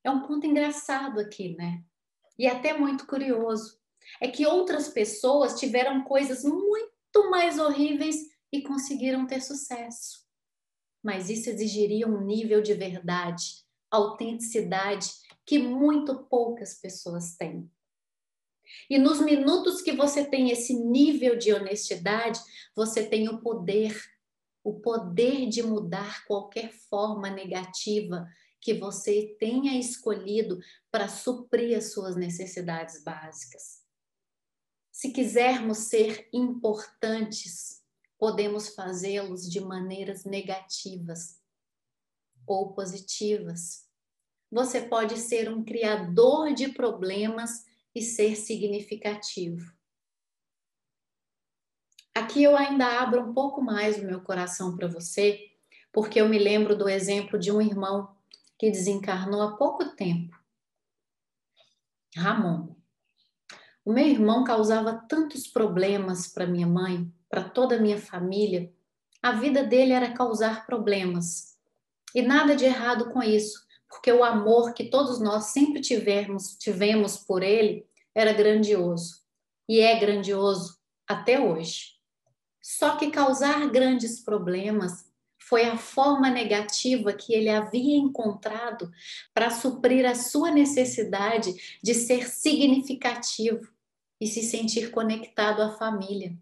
É 0.03 0.09
um 0.09 0.21
ponto 0.21 0.45
engraçado 0.45 1.19
aqui, 1.19 1.55
né? 1.55 1.83
E 2.37 2.47
até 2.47 2.77
muito 2.77 3.07
curioso. 3.07 3.79
É 4.21 4.27
que 4.27 4.45
outras 4.45 4.87
pessoas 4.87 5.59
tiveram 5.59 6.03
coisas 6.03 6.43
muito 6.43 7.29
mais 7.29 7.57
horríveis 7.57 8.17
e 8.55 8.61
conseguiram 8.61 9.27
ter 9.27 9.41
sucesso. 9.41 10.25
Mas 11.03 11.29
isso 11.29 11.49
exigiria 11.49 12.07
um 12.07 12.21
nível 12.21 12.61
de 12.61 12.73
verdade, 12.73 13.63
autenticidade 13.91 15.09
que 15.45 15.59
muito 15.59 16.23
poucas 16.23 16.73
pessoas 16.73 17.35
têm. 17.35 17.69
E 18.89 18.97
nos 18.97 19.21
minutos 19.21 19.81
que 19.81 19.91
você 19.91 20.25
tem 20.25 20.49
esse 20.49 20.73
nível 20.73 21.37
de 21.37 21.53
honestidade, 21.53 22.39
você 22.75 23.05
tem 23.07 23.29
o 23.29 23.39
poder, 23.39 23.95
o 24.63 24.79
poder 24.79 25.47
de 25.47 25.61
mudar 25.61 26.25
qualquer 26.25 26.71
forma 26.71 27.29
negativa 27.29 28.27
que 28.59 28.73
você 28.73 29.35
tenha 29.39 29.77
escolhido 29.77 30.59
para 30.89 31.07
suprir 31.07 31.77
as 31.77 31.91
suas 31.91 32.15
necessidades 32.15 33.03
básicas. 33.03 33.83
Se 34.91 35.11
quisermos 35.11 35.77
ser 35.79 36.27
importantes, 36.33 37.84
podemos 38.17 38.69
fazê-los 38.69 39.49
de 39.49 39.59
maneiras 39.59 40.23
negativas 40.23 41.41
ou 42.47 42.73
positivas. 42.73 43.85
Você 44.51 44.81
pode 44.81 45.17
ser 45.17 45.51
um 45.51 45.63
criador 45.63 46.53
de 46.53 46.69
problemas 46.69 47.65
e 47.93 48.01
ser 48.01 48.35
significativo. 48.35 49.73
Aqui 52.13 52.43
eu 52.43 52.55
ainda 52.55 53.01
abro 53.01 53.21
um 53.21 53.33
pouco 53.33 53.61
mais 53.61 53.97
o 53.97 54.05
meu 54.05 54.21
coração 54.21 54.75
para 54.75 54.87
você, 54.87 55.51
porque 55.91 56.21
eu 56.21 56.29
me 56.29 56.39
lembro 56.39 56.77
do 56.77 56.87
exemplo 56.87 57.37
de 57.37 57.51
um 57.51 57.61
irmão 57.61 58.15
que 58.57 58.71
desencarnou 58.71 59.41
há 59.41 59.57
pouco 59.57 59.95
tempo. 59.95 60.39
Ramon. 62.15 62.73
O 63.83 63.91
meu 63.91 64.07
irmão 64.07 64.45
causava 64.45 65.05
tantos 65.09 65.45
problemas 65.45 66.27
para 66.27 66.47
minha 66.47 66.65
mãe, 66.65 67.13
para 67.29 67.43
toda 67.43 67.75
a 67.75 67.79
minha 67.79 67.97
família. 67.97 68.71
A 69.21 69.31
vida 69.31 69.63
dele 69.63 69.93
era 69.93 70.13
causar 70.13 70.65
problemas. 70.65 71.55
E 72.13 72.21
nada 72.21 72.55
de 72.55 72.65
errado 72.65 73.11
com 73.11 73.21
isso, 73.21 73.65
porque 73.89 74.11
o 74.11 74.23
amor 74.23 74.73
que 74.73 74.85
todos 74.85 75.19
nós 75.19 75.45
sempre 75.45 75.81
tivemos, 75.81 76.55
tivemos 76.57 77.17
por 77.17 77.43
ele 77.43 77.85
era 78.13 78.31
grandioso. 78.31 79.23
E 79.67 79.79
é 79.79 79.99
grandioso 79.99 80.77
até 81.07 81.39
hoje. 81.39 81.95
Só 82.61 82.95
que 82.95 83.11
causar 83.11 83.69
grandes 83.69 84.23
problemas 84.23 85.05
foi 85.37 85.65
a 85.65 85.77
forma 85.77 86.29
negativa 86.29 87.13
que 87.13 87.33
ele 87.33 87.49
havia 87.49 87.97
encontrado 87.97 88.91
para 89.33 89.51
suprir 89.51 90.05
a 90.05 90.15
sua 90.15 90.49
necessidade 90.49 91.53
de 91.83 91.93
ser 91.93 92.27
significativo 92.27 93.67
e 94.19 94.25
se 94.25 94.41
sentir 94.41 94.89
conectado 94.89 95.61
à 95.61 95.71
família. 95.77 96.35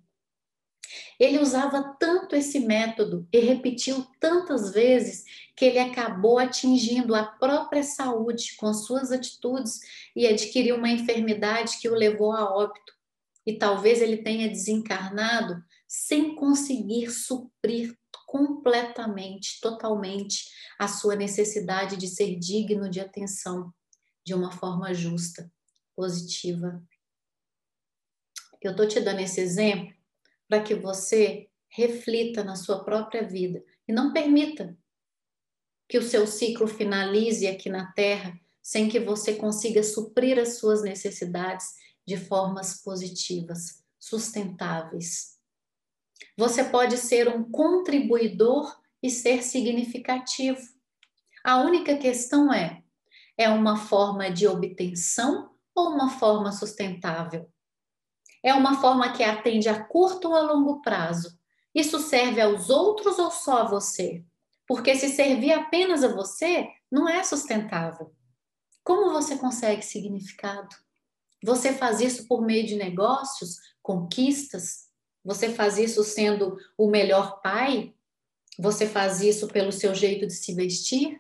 Ele 1.20 1.40
usava 1.40 1.96
tanto 2.00 2.36
esse 2.36 2.60
método 2.60 3.28
e 3.32 3.40
repetiu 3.40 4.06
tantas 4.20 4.72
vezes 4.72 5.24
que 5.56 5.66
ele 5.66 5.80
acabou 5.80 6.40
atingindo 6.40 7.16
a 7.16 7.24
própria 7.24 7.84
saúde 7.84 8.56
com 8.58 8.74
suas 8.74 9.12
atitudes 9.12 9.80
e 10.16 10.26
adquiriu 10.28 10.76
uma 10.76 10.90
enfermidade 10.90 11.78
que 11.80 11.90
o 11.90 11.96
levou 11.96 12.32
a 12.32 12.54
óbito. 12.56 12.94
E 13.46 13.58
talvez 13.58 14.02
ele 14.02 14.18
tenha 14.18 14.50
desencarnado 14.50 15.64
sem 15.88 16.36
conseguir 16.36 17.12
suprir 17.12 17.98
completamente, 18.26 19.60
totalmente 19.62 20.50
a 20.80 20.88
sua 20.88 21.16
necessidade 21.16 21.98
de 21.98 22.08
ser 22.08 22.38
digno 22.40 22.90
de 22.90 23.00
atenção 23.00 23.72
de 24.26 24.34
uma 24.34 24.52
forma 24.52 24.94
justa, 24.94 25.52
positiva 25.96 26.82
eu 28.64 28.72
estou 28.72 28.88
te 28.88 29.00
dando 29.00 29.20
esse 29.20 29.42
exemplo 29.42 29.94
para 30.54 30.62
que 30.62 30.76
você 30.76 31.50
reflita 31.68 32.44
na 32.44 32.56
sua 32.56 32.84
própria 32.84 33.28
vida 33.28 33.64
e 33.88 33.92
não 33.92 34.14
permita 34.14 34.78
que 35.90 35.98
o 35.98 36.04
seu 36.04 36.28
ciclo 36.28 36.68
finalize 36.68 37.48
aqui 37.48 37.72
na 37.72 37.92
Terra 37.94 38.40
sem 38.62 38.88
que 38.88 39.00
você 39.00 39.34
consiga 39.34 39.82
suprir 39.82 40.38
as 40.38 40.60
suas 40.60 40.84
necessidades 40.84 41.66
de 42.06 42.18
formas 42.18 42.84
positivas, 42.84 43.84
sustentáveis. 44.00 45.40
Você 46.38 46.64
pode 46.66 46.98
ser 46.98 47.28
um 47.28 47.50
contribuidor 47.50 48.80
e 49.02 49.10
ser 49.10 49.42
significativo. 49.42 50.62
A 51.44 51.64
única 51.64 51.98
questão 51.98 52.54
é: 52.54 52.84
é 53.36 53.50
uma 53.50 53.76
forma 53.76 54.30
de 54.30 54.48
obtenção 54.48 55.50
ou 55.74 55.90
uma 55.90 56.12
forma 56.12 56.52
sustentável? 56.52 57.52
É 58.44 58.54
uma 58.54 58.82
forma 58.82 59.14
que 59.14 59.24
atende 59.24 59.70
a 59.70 59.84
curto 59.84 60.28
ou 60.28 60.36
a 60.36 60.42
longo 60.42 60.82
prazo. 60.82 61.40
Isso 61.74 61.98
serve 61.98 62.42
aos 62.42 62.70
outros 62.70 63.18
ou 63.18 63.32
só 63.32 63.60
a 63.60 63.68
você? 63.68 64.24
Porque 64.68 64.94
se 64.96 65.10
servir 65.10 65.54
apenas 65.54 66.04
a 66.04 66.14
você, 66.14 66.68
não 66.92 67.08
é 67.08 67.24
sustentável. 67.24 68.14
Como 68.84 69.14
você 69.14 69.38
consegue 69.38 69.82
significado? 69.82 70.76
Você 71.44 71.74
faz 71.74 72.02
isso 72.02 72.28
por 72.28 72.42
meio 72.42 72.66
de 72.66 72.76
negócios, 72.76 73.58
conquistas? 73.82 74.90
Você 75.24 75.50
faz 75.50 75.78
isso 75.78 76.04
sendo 76.04 76.58
o 76.78 76.90
melhor 76.90 77.42
pai? 77.42 77.94
Você 78.60 78.88
faz 78.88 79.22
isso 79.22 79.48
pelo 79.48 79.72
seu 79.72 79.96
jeito 79.96 80.28
de 80.28 80.34
se 80.34 80.54
vestir? 80.54 81.20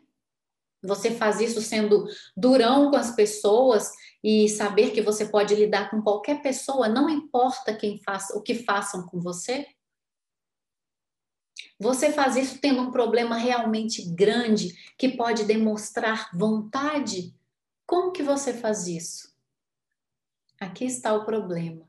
Você 0.83 1.12
faz 1.12 1.39
isso 1.39 1.62
sendo 1.62 2.05
durão 2.36 2.91
com 2.91 2.97
as 2.97 3.15
pessoas 3.15 3.91
e 4.23 4.47
saber 4.47 4.91
que 4.91 5.01
você 5.01 5.25
pode 5.25 5.53
lidar 5.53 5.91
com 5.91 6.01
qualquer 6.01 6.41
pessoa, 6.41 6.88
não 6.88 7.09
importa 7.09 7.75
quem 7.75 7.97
faça, 7.97 8.38
o 8.38 8.41
que 8.41 8.55
façam 8.55 9.05
com 9.05 9.19
você? 9.19 9.67
Você 11.79 12.12
faz 12.12 12.38
isso 12.38 12.59
tendo 12.59 12.81
um 12.81 12.91
problema 12.91 13.36
realmente 13.36 14.09
grande 14.13 14.73
que 14.97 15.09
pode 15.09 15.43
demonstrar 15.43 16.29
vontade? 16.33 17.36
Como 17.86 18.13
que 18.13 18.23
você 18.23 18.53
faz 18.53 18.88
isso? 18.88 19.33
Aqui 20.59 20.86
está 20.86 21.13
o 21.13 21.25
problema. 21.25 21.86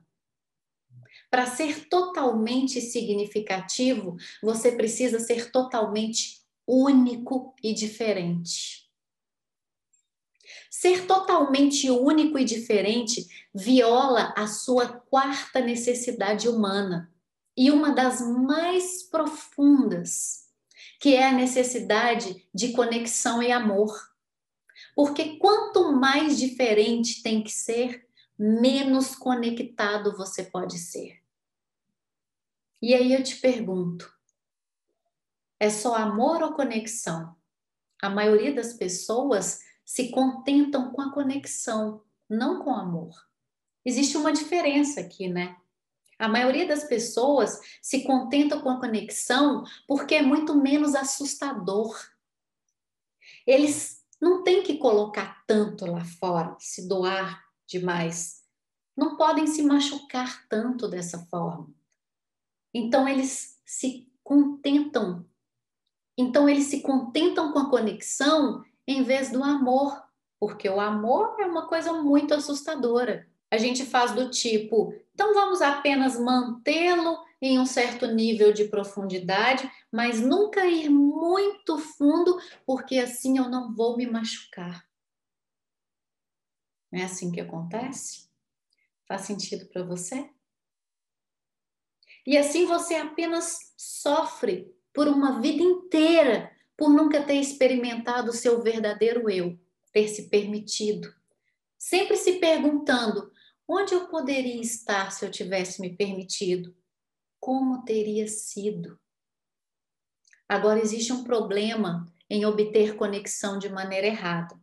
Para 1.31 1.47
ser 1.47 1.89
totalmente 1.89 2.81
significativo, 2.81 4.17
você 4.43 4.73
precisa 4.73 5.21
ser 5.21 5.53
totalmente 5.53 6.43
único 6.67 7.55
e 7.63 7.73
diferente. 7.73 8.84
Ser 10.77 11.07
totalmente 11.07 11.89
único 11.89 12.37
e 12.37 12.45
diferente 12.45 13.29
viola 13.55 14.35
a 14.37 14.49
sua 14.49 14.89
quarta 14.89 15.61
necessidade 15.61 16.49
humana 16.49 17.15
e 17.57 17.71
uma 17.71 17.95
das 17.95 18.21
mais 18.21 19.05
profundas, 19.05 20.49
que 20.99 21.15
é 21.15 21.29
a 21.29 21.33
necessidade 21.33 22.45
de 22.53 22.73
conexão 22.73 23.41
e 23.41 23.53
amor. 23.53 23.97
Porque 24.97 25.39
quanto 25.39 25.93
mais 25.93 26.37
diferente 26.37 27.23
tem 27.23 27.45
que 27.45 27.53
ser, 27.53 28.09
menos 28.37 29.15
conectado 29.15 30.17
você 30.17 30.43
pode 30.43 30.81
ser. 30.81 31.23
E 32.83 32.93
aí 32.95 33.15
eu 33.15 33.23
te 33.23 33.37
pergunto: 33.37 34.13
é 35.61 35.71
só 35.71 35.95
amor 35.95 36.43
ou 36.43 36.55
conexão? 36.55 37.37
A 38.03 38.11
maioria 38.11 38.53
das 38.53 38.73
pessoas 38.73 39.61
se 39.85 40.11
contentam 40.11 40.91
com 40.93 41.03
a 41.03 41.13
conexão, 41.13 42.03
não 42.29 42.63
com 42.63 42.71
o 42.71 42.75
amor. 42.75 43.15
Existe 43.85 44.17
uma 44.17 44.33
diferença 44.33 45.01
aqui, 45.01 45.29
né? 45.29 45.57
A 46.19 46.29
maioria 46.29 46.67
das 46.67 46.85
pessoas 46.85 47.61
se 47.83 48.05
contenta 48.05 48.61
com 48.61 48.71
a 48.71 48.81
conexão 48.81 49.65
porque 49.87 50.15
é 50.15 50.23
muito 50.23 50.55
menos 50.55 50.95
assustador. 50.95 51.95
Eles 53.47 54.03
não 54.21 54.43
têm 54.43 54.63
que 54.63 54.79
colocar 54.79 55.45
tanto 55.47 55.85
lá 55.87 56.05
fora, 56.05 56.57
se 56.59 56.89
doar 56.89 57.45
demais. 57.67 58.43
Não 58.97 59.17
podem 59.17 59.47
se 59.47 59.63
machucar 59.63 60.47
tanto 60.49 60.89
dessa 60.89 61.19
forma. 61.27 61.69
Então 62.73 63.09
eles 63.09 63.61
se 63.67 64.11
contentam. 64.23 65.27
Então 66.17 66.49
eles 66.49 66.67
se 66.67 66.81
contentam 66.81 67.53
com 67.53 67.59
a 67.59 67.71
conexão 67.71 68.65
em 68.87 69.03
vez 69.03 69.31
do 69.31 69.43
amor, 69.43 70.03
porque 70.39 70.69
o 70.69 70.81
amor 70.81 71.37
é 71.41 71.47
uma 71.47 71.67
coisa 71.67 71.93
muito 71.93 72.35
assustadora. 72.35 73.29
A 73.51 73.57
gente 73.57 73.85
faz 73.85 74.13
do 74.13 74.31
tipo, 74.31 74.95
então 75.15 75.33
vamos 75.33 75.63
apenas 75.63 76.19
mantê-lo 76.19 77.19
em 77.41 77.59
um 77.59 77.67
certo 77.67 78.07
nível 78.07 78.53
de 78.53 78.65
profundidade, 78.65 79.71
mas 79.93 80.21
nunca 80.21 80.67
ir 80.67 80.89
muito 80.89 81.79
fundo, 81.79 82.39
porque 82.67 82.99
assim 82.99 83.39
eu 83.39 83.49
não 83.49 83.75
vou 83.75 83.97
me 83.97 84.07
machucar. 84.07 84.85
Não 86.91 87.01
é 87.01 87.05
assim 87.05 87.31
que 87.31 87.41
acontece? 87.41 88.29
Faz 89.07 89.23
sentido 89.23 89.67
para 89.67 89.83
você? 89.83 90.31
E 92.27 92.39
assim 92.39 92.67
você 92.67 92.95
apenas 92.95 93.75
sofre 93.77 94.75
por 94.93 95.07
uma 95.09 95.41
vida 95.41 95.63
inteira 95.63 96.54
por 96.77 96.91
nunca 96.91 97.23
ter 97.23 97.35
experimentado 97.35 98.31
o 98.31 98.35
seu 98.35 98.63
verdadeiro 98.63 99.31
eu, 99.31 99.59
ter 99.93 100.09
se 100.09 100.29
permitido. 100.29 101.15
Sempre 101.79 102.17
se 102.17 102.35
perguntando: 102.35 103.33
onde 103.67 103.95
eu 103.95 104.09
poderia 104.09 104.61
estar 104.61 105.11
se 105.11 105.25
eu 105.25 105.31
tivesse 105.31 105.81
me 105.81 105.95
permitido? 105.97 106.75
Como 107.39 107.85
teria 107.85 108.27
sido? 108.27 108.99
Agora, 110.49 110.81
existe 110.81 111.13
um 111.13 111.25
problema 111.25 112.13
em 112.29 112.45
obter 112.45 112.97
conexão 112.97 113.59
de 113.59 113.69
maneira 113.69 114.07
errada. 114.07 114.59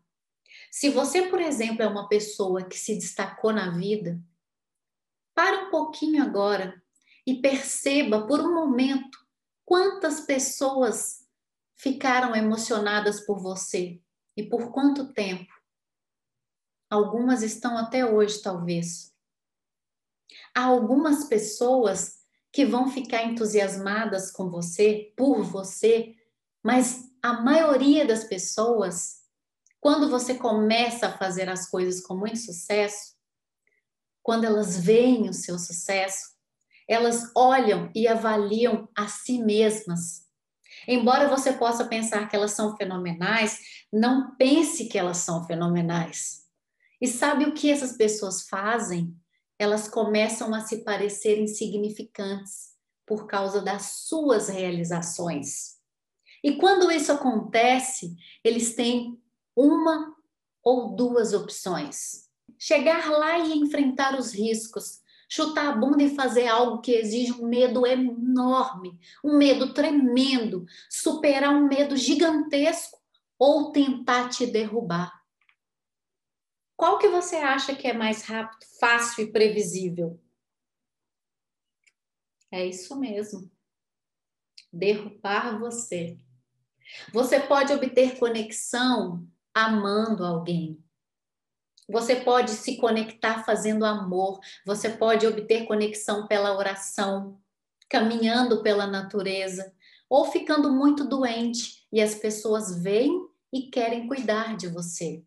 Se 0.69 0.89
você, 0.89 1.23
por 1.23 1.39
exemplo, 1.39 1.83
é 1.83 1.87
uma 1.87 2.07
pessoa 2.07 2.63
que 2.63 2.77
se 2.77 2.95
destacou 2.95 3.51
na 3.51 3.69
vida, 3.71 4.21
para 5.33 5.67
um 5.67 5.69
pouquinho 5.69 6.23
agora 6.23 6.81
e 7.25 7.35
perceba 7.35 8.25
por 8.25 8.39
um 8.39 8.53
momento 8.53 9.17
quantas 9.65 10.21
pessoas 10.21 11.20
ficaram 11.81 12.35
emocionadas 12.35 13.21
por 13.25 13.41
você 13.41 13.99
e 14.37 14.43
por 14.43 14.71
quanto 14.71 15.11
tempo. 15.13 15.51
Algumas 16.87 17.41
estão 17.41 17.75
até 17.75 18.05
hoje, 18.05 18.39
talvez. 18.39 19.11
Há 20.53 20.65
algumas 20.65 21.25
pessoas 21.25 22.19
que 22.51 22.65
vão 22.65 22.91
ficar 22.91 23.23
entusiasmadas 23.23 24.29
com 24.29 24.47
você, 24.47 25.11
por 25.17 25.41
você, 25.41 26.15
mas 26.61 27.11
a 27.19 27.41
maioria 27.41 28.05
das 28.05 28.25
pessoas, 28.25 29.23
quando 29.79 30.07
você 30.07 30.35
começa 30.35 31.07
a 31.07 31.17
fazer 31.17 31.49
as 31.49 31.67
coisas 31.67 31.99
com 31.99 32.15
muito 32.15 32.37
sucesso, 32.37 33.15
quando 34.21 34.43
elas 34.43 34.77
veem 34.77 35.27
o 35.27 35.33
seu 35.33 35.57
sucesso, 35.57 36.29
elas 36.87 37.31
olham 37.35 37.89
e 37.95 38.07
avaliam 38.07 38.87
a 38.95 39.07
si 39.07 39.39
mesmas. 39.39 40.29
Embora 40.87 41.29
você 41.29 41.53
possa 41.53 41.85
pensar 41.85 42.27
que 42.27 42.35
elas 42.35 42.51
são 42.51 42.75
fenomenais, 42.75 43.59
não 43.91 44.35
pense 44.35 44.85
que 44.85 44.97
elas 44.97 45.17
são 45.17 45.45
fenomenais. 45.45 46.41
E 46.99 47.07
sabe 47.07 47.45
o 47.45 47.53
que 47.53 47.69
essas 47.69 47.93
pessoas 47.93 48.47
fazem? 48.47 49.15
Elas 49.57 49.87
começam 49.87 50.53
a 50.53 50.61
se 50.61 50.83
parecer 50.83 51.39
insignificantes 51.39 52.71
por 53.05 53.27
causa 53.27 53.61
das 53.61 54.05
suas 54.07 54.49
realizações. 54.49 55.79
E 56.43 56.55
quando 56.57 56.91
isso 56.91 57.11
acontece, 57.11 58.15
eles 58.43 58.75
têm 58.75 59.21
uma 59.55 60.15
ou 60.63 60.95
duas 60.95 61.33
opções: 61.33 62.29
chegar 62.57 63.09
lá 63.09 63.39
e 63.39 63.57
enfrentar 63.57 64.17
os 64.17 64.33
riscos, 64.33 65.01
chutar 65.31 65.69
a 65.69 65.71
bunda 65.77 66.03
e 66.03 66.13
fazer 66.13 66.45
algo 66.47 66.81
que 66.81 66.91
exige 66.91 67.31
um 67.31 67.47
medo 67.47 67.87
enorme, 67.87 68.99
um 69.23 69.37
medo 69.37 69.73
tremendo, 69.73 70.65
superar 70.89 71.55
um 71.55 71.69
medo 71.69 71.95
gigantesco 71.95 72.99
ou 73.39 73.71
tentar 73.71 74.27
te 74.27 74.45
derrubar. 74.45 75.23
Qual 76.75 76.97
que 76.97 77.07
você 77.07 77.37
acha 77.37 77.73
que 77.73 77.87
é 77.87 77.93
mais 77.93 78.23
rápido, 78.23 78.65
fácil 78.77 79.23
e 79.23 79.31
previsível? 79.31 80.19
É 82.51 82.65
isso 82.65 82.99
mesmo. 82.99 83.49
Derrubar 84.73 85.57
você. 85.57 86.17
Você 87.13 87.39
pode 87.39 87.71
obter 87.71 88.19
conexão 88.19 89.25
amando 89.53 90.25
alguém. 90.25 90.80
Você 91.91 92.15
pode 92.15 92.51
se 92.51 92.77
conectar 92.77 93.43
fazendo 93.43 93.83
amor, 93.83 94.39
você 94.65 94.89
pode 94.89 95.27
obter 95.27 95.65
conexão 95.65 96.25
pela 96.25 96.57
oração, 96.57 97.37
caminhando 97.89 98.63
pela 98.63 98.87
natureza, 98.87 99.73
ou 100.09 100.23
ficando 100.23 100.71
muito 100.71 101.03
doente 101.03 101.85
e 101.91 102.01
as 102.01 102.15
pessoas 102.15 102.81
veem 102.81 103.27
e 103.51 103.63
querem 103.63 104.07
cuidar 104.07 104.55
de 104.55 104.69
você. 104.69 105.21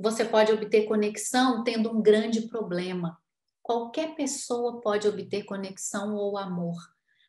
Você 0.00 0.24
pode 0.24 0.50
obter 0.50 0.84
conexão 0.84 1.62
tendo 1.62 1.96
um 1.96 2.02
grande 2.02 2.48
problema. 2.48 3.16
Qualquer 3.62 4.16
pessoa 4.16 4.80
pode 4.80 5.06
obter 5.06 5.44
conexão 5.44 6.16
ou 6.16 6.36
amor, 6.36 6.76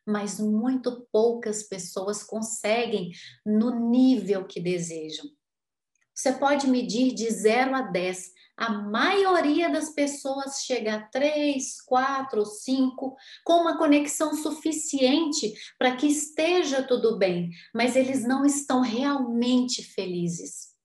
mas 0.04 0.40
muito 0.40 1.06
poucas 1.12 1.62
pessoas 1.62 2.24
conseguem 2.24 3.12
no 3.46 3.88
nível 3.88 4.44
que 4.44 4.60
desejam. 4.60 5.26
Você 6.20 6.32
pode 6.32 6.66
medir 6.66 7.14
de 7.14 7.30
0 7.30 7.74
a 7.74 7.80
10 7.80 8.34
a 8.54 8.70
maioria 8.70 9.70
das 9.70 9.88
pessoas 9.94 10.64
chega 10.66 10.96
a 10.96 11.02
três, 11.08 11.80
quatro, 11.80 12.44
cinco, 12.44 13.16
com 13.42 13.54
uma 13.54 13.78
conexão 13.78 14.34
suficiente 14.34 15.54
para 15.78 15.96
que 15.96 16.06
esteja 16.06 16.82
tudo 16.82 17.16
bem, 17.16 17.48
mas 17.74 17.96
eles 17.96 18.22
não 18.22 18.44
estão 18.44 18.82
realmente 18.82 19.82
felizes. 19.82 20.76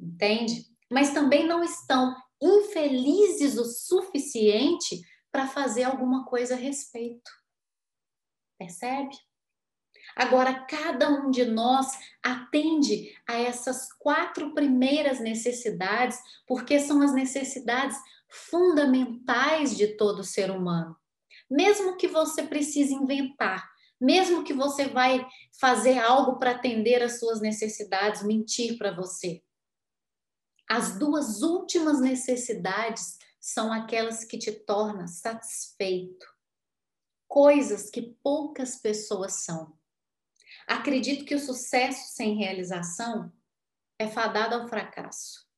Entende? 0.00 0.64
Mas 0.90 1.12
também 1.12 1.46
não 1.46 1.62
estão 1.62 2.16
infelizes 2.40 3.58
o 3.58 3.66
suficiente 3.66 4.98
para 5.30 5.46
fazer 5.46 5.82
alguma 5.82 6.24
coisa 6.24 6.54
a 6.54 6.56
respeito. 6.56 7.30
Percebe? 8.58 9.14
Agora, 10.18 10.52
cada 10.52 11.08
um 11.08 11.30
de 11.30 11.44
nós 11.44 11.96
atende 12.20 13.16
a 13.24 13.34
essas 13.34 13.92
quatro 13.92 14.52
primeiras 14.52 15.20
necessidades, 15.20 16.18
porque 16.44 16.80
são 16.80 17.00
as 17.00 17.14
necessidades 17.14 17.96
fundamentais 18.28 19.76
de 19.76 19.96
todo 19.96 20.24
ser 20.24 20.50
humano. 20.50 20.96
Mesmo 21.48 21.96
que 21.96 22.08
você 22.08 22.42
precise 22.42 22.92
inventar, 22.92 23.70
mesmo 24.00 24.42
que 24.42 24.52
você 24.52 24.88
vai 24.88 25.24
fazer 25.52 26.00
algo 26.00 26.36
para 26.36 26.50
atender 26.50 27.00
às 27.00 27.20
suas 27.20 27.40
necessidades, 27.40 28.24
mentir 28.24 28.76
para 28.76 28.90
você. 28.90 29.40
As 30.68 30.98
duas 30.98 31.42
últimas 31.42 32.00
necessidades 32.00 33.18
são 33.40 33.72
aquelas 33.72 34.24
que 34.24 34.36
te 34.36 34.50
tornam 34.50 35.06
satisfeito. 35.06 36.26
Coisas 37.28 37.88
que 37.88 38.02
poucas 38.20 38.74
pessoas 38.74 39.44
são. 39.44 39.77
Acredito 40.68 41.24
que 41.24 41.34
o 41.34 41.40
sucesso 41.40 42.14
sem 42.14 42.36
realização 42.36 43.32
é 43.98 44.06
fadado 44.06 44.54
ao 44.54 44.68
fracasso. 44.68 45.48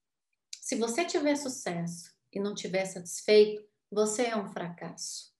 Se 0.60 0.76
você 0.76 1.04
tiver 1.04 1.34
sucesso 1.34 2.14
e 2.32 2.38
não 2.38 2.54
tiver 2.54 2.84
satisfeito, 2.84 3.60
você 3.90 4.26
é 4.26 4.36
um 4.36 4.46
fracasso. 4.52 5.34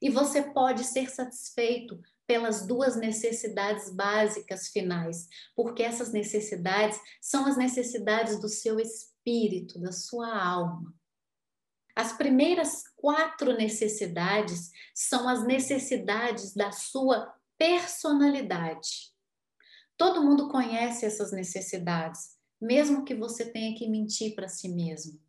E 0.00 0.08
você 0.08 0.40
pode 0.40 0.84
ser 0.84 1.10
satisfeito 1.10 2.00
pelas 2.28 2.64
duas 2.64 2.94
necessidades 2.94 3.90
básicas 3.90 4.68
finais, 4.68 5.28
porque 5.56 5.82
essas 5.82 6.12
necessidades 6.12 7.00
são 7.20 7.44
as 7.44 7.56
necessidades 7.56 8.38
do 8.38 8.48
seu 8.48 8.78
espírito, 8.78 9.80
da 9.80 9.90
sua 9.90 10.32
alma. 10.32 10.94
As 11.96 12.12
primeiras 12.12 12.84
quatro 12.94 13.52
necessidades 13.56 14.70
são 14.94 15.28
as 15.28 15.44
necessidades 15.44 16.54
da 16.54 16.70
sua 16.70 17.35
personalidade. 17.58 19.14
Todo 19.96 20.22
mundo 20.22 20.48
conhece 20.48 21.06
essas 21.06 21.32
necessidades, 21.32 22.36
mesmo 22.60 23.04
que 23.04 23.14
você 23.14 23.50
tenha 23.50 23.74
que 23.76 23.88
mentir 23.88 24.34
para 24.34 24.48
si 24.48 24.68
mesmo. 24.68 25.20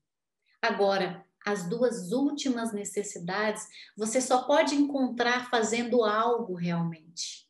Agora, 0.61 1.25
as 1.45 1.69
duas 1.69 2.11
últimas 2.11 2.73
necessidades 2.73 3.67
você 3.95 4.19
só 4.19 4.43
pode 4.43 4.75
encontrar 4.75 5.49
fazendo 5.49 6.03
algo 6.03 6.55
realmente. 6.55 7.47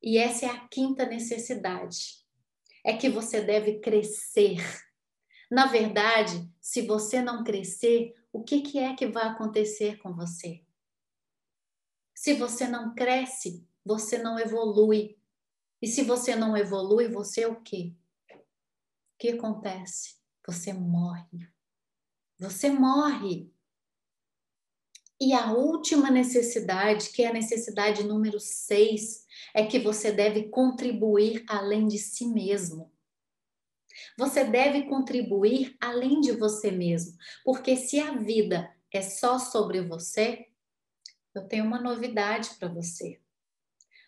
E 0.00 0.18
essa 0.18 0.46
é 0.46 0.48
a 0.48 0.68
quinta 0.68 1.04
necessidade. 1.04 2.24
É 2.84 2.96
que 2.96 3.08
você 3.08 3.40
deve 3.40 3.80
crescer. 3.80 4.58
Na 5.50 5.66
verdade, 5.66 6.48
se 6.60 6.82
você 6.82 7.20
não 7.20 7.42
crescer, 7.42 8.14
o 8.32 8.44
que, 8.44 8.60
que 8.60 8.78
é 8.78 8.94
que 8.94 9.06
vai 9.06 9.26
acontecer 9.26 9.98
com 9.98 10.14
você? 10.14 10.65
Se 12.16 12.32
você 12.32 12.66
não 12.66 12.94
cresce, 12.94 13.62
você 13.84 14.16
não 14.16 14.38
evolui. 14.38 15.18
E 15.82 15.86
se 15.86 16.02
você 16.02 16.34
não 16.34 16.56
evolui, 16.56 17.08
você 17.08 17.42
é 17.42 17.46
o 17.46 17.60
quê? 17.60 17.94
O 18.32 18.38
que 19.18 19.28
acontece? 19.28 20.16
Você 20.46 20.72
morre. 20.72 21.46
Você 22.38 22.70
morre. 22.70 23.52
E 25.20 25.34
a 25.34 25.52
última 25.52 26.10
necessidade, 26.10 27.10
que 27.10 27.22
é 27.22 27.28
a 27.28 27.32
necessidade 27.34 28.02
número 28.02 28.40
seis, 28.40 29.26
é 29.54 29.66
que 29.66 29.78
você 29.78 30.10
deve 30.10 30.48
contribuir 30.48 31.44
além 31.46 31.86
de 31.86 31.98
si 31.98 32.26
mesmo. 32.26 32.90
Você 34.16 34.42
deve 34.42 34.84
contribuir 34.84 35.76
além 35.80 36.20
de 36.20 36.32
você 36.32 36.70
mesmo, 36.70 37.16
porque 37.44 37.76
se 37.76 37.98
a 37.98 38.14
vida 38.16 38.74
é 38.90 39.02
só 39.02 39.38
sobre 39.38 39.82
você, 39.82 40.46
eu 41.38 41.46
tenho 41.46 41.64
uma 41.64 41.80
novidade 41.80 42.50
para 42.58 42.68
você. 42.68 43.18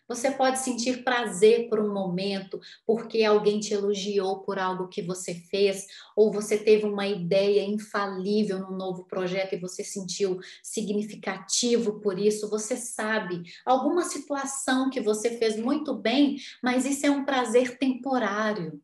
Você 0.09 0.31
pode 0.31 0.57
sentir 0.57 1.03
prazer 1.03 1.69
por 1.69 1.79
um 1.79 1.93
momento, 1.93 2.59
porque 2.83 3.23
alguém 3.23 3.59
te 3.59 3.75
elogiou 3.75 4.39
por 4.39 4.57
algo 4.57 4.87
que 4.87 5.03
você 5.03 5.35
fez, 5.35 5.85
ou 6.15 6.33
você 6.33 6.57
teve 6.57 6.87
uma 6.87 7.05
ideia 7.05 7.63
infalível 7.63 8.57
num 8.57 8.75
novo 8.75 9.05
projeto 9.05 9.53
e 9.53 9.59
você 9.59 9.83
sentiu 9.83 10.39
significativo 10.63 11.99
por 11.99 12.17
isso. 12.17 12.49
Você 12.49 12.75
sabe 12.75 13.43
alguma 13.63 14.03
situação 14.03 14.89
que 14.89 14.99
você 14.99 15.37
fez 15.37 15.55
muito 15.55 15.93
bem, 15.93 16.37
mas 16.63 16.87
isso 16.87 17.05
é 17.05 17.11
um 17.11 17.23
prazer 17.23 17.77
temporário. 17.77 18.81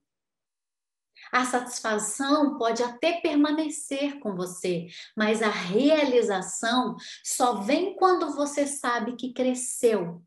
A 1.36 1.44
satisfação 1.44 2.58
pode 2.58 2.82
até 2.82 3.20
permanecer 3.20 4.22
com 4.22 4.38
você, 4.38 4.88
mas 5.18 5.42
a 5.42 5.50
realização 5.50 6.96
só 7.26 7.56
vem 7.56 7.94
quando 7.98 8.34
você 8.34 8.66
sabe 8.66 9.18
que 9.18 9.34
cresceu 9.34 10.24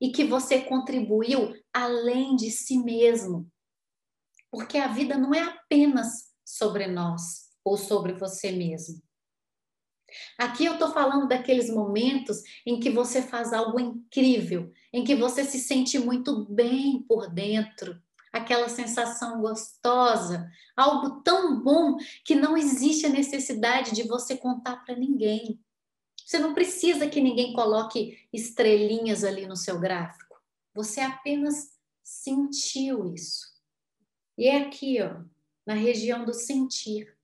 e 0.00 0.12
que 0.12 0.22
você 0.22 0.60
contribuiu 0.60 1.52
além 1.74 2.36
de 2.36 2.48
si 2.48 2.78
mesmo. 2.78 3.50
Porque 4.52 4.78
a 4.78 4.86
vida 4.86 5.18
não 5.18 5.34
é 5.34 5.42
apenas 5.42 6.32
sobre 6.44 6.86
nós 6.86 7.50
ou 7.64 7.76
sobre 7.76 8.12
você 8.12 8.52
mesmo. 8.52 9.02
Aqui 10.38 10.64
eu 10.64 10.74
estou 10.74 10.92
falando 10.92 11.26
daqueles 11.26 11.70
momentos 11.70 12.40
em 12.64 12.78
que 12.78 12.88
você 12.88 13.20
faz 13.20 13.52
algo 13.52 13.80
incrível, 13.80 14.70
em 14.92 15.02
que 15.02 15.16
você 15.16 15.42
se 15.42 15.58
sente 15.58 15.98
muito 15.98 16.44
bem 16.44 17.02
por 17.02 17.28
dentro, 17.28 18.00
aquela 18.32 18.68
sensação 18.68 19.40
gostosa, 19.40 20.50
algo 20.74 21.20
tão 21.22 21.60
bom 21.60 21.98
que 22.24 22.34
não 22.34 22.56
existe 22.56 23.04
a 23.06 23.10
necessidade 23.10 23.92
de 23.92 24.04
você 24.04 24.36
contar 24.36 24.76
para 24.84 24.96
ninguém. 24.96 25.62
Você 26.24 26.38
não 26.38 26.54
precisa 26.54 27.08
que 27.08 27.20
ninguém 27.20 27.52
coloque 27.52 28.18
estrelinhas 28.32 29.22
ali 29.22 29.46
no 29.46 29.56
seu 29.56 29.78
gráfico. 29.78 30.40
Você 30.74 31.00
apenas 31.00 31.78
sentiu 32.02 33.12
isso. 33.12 33.52
E 34.38 34.48
é 34.48 34.62
aqui, 34.62 35.02
ó, 35.02 35.22
na 35.66 35.74
região 35.74 36.24
do 36.24 36.32
sentir, 36.32 37.14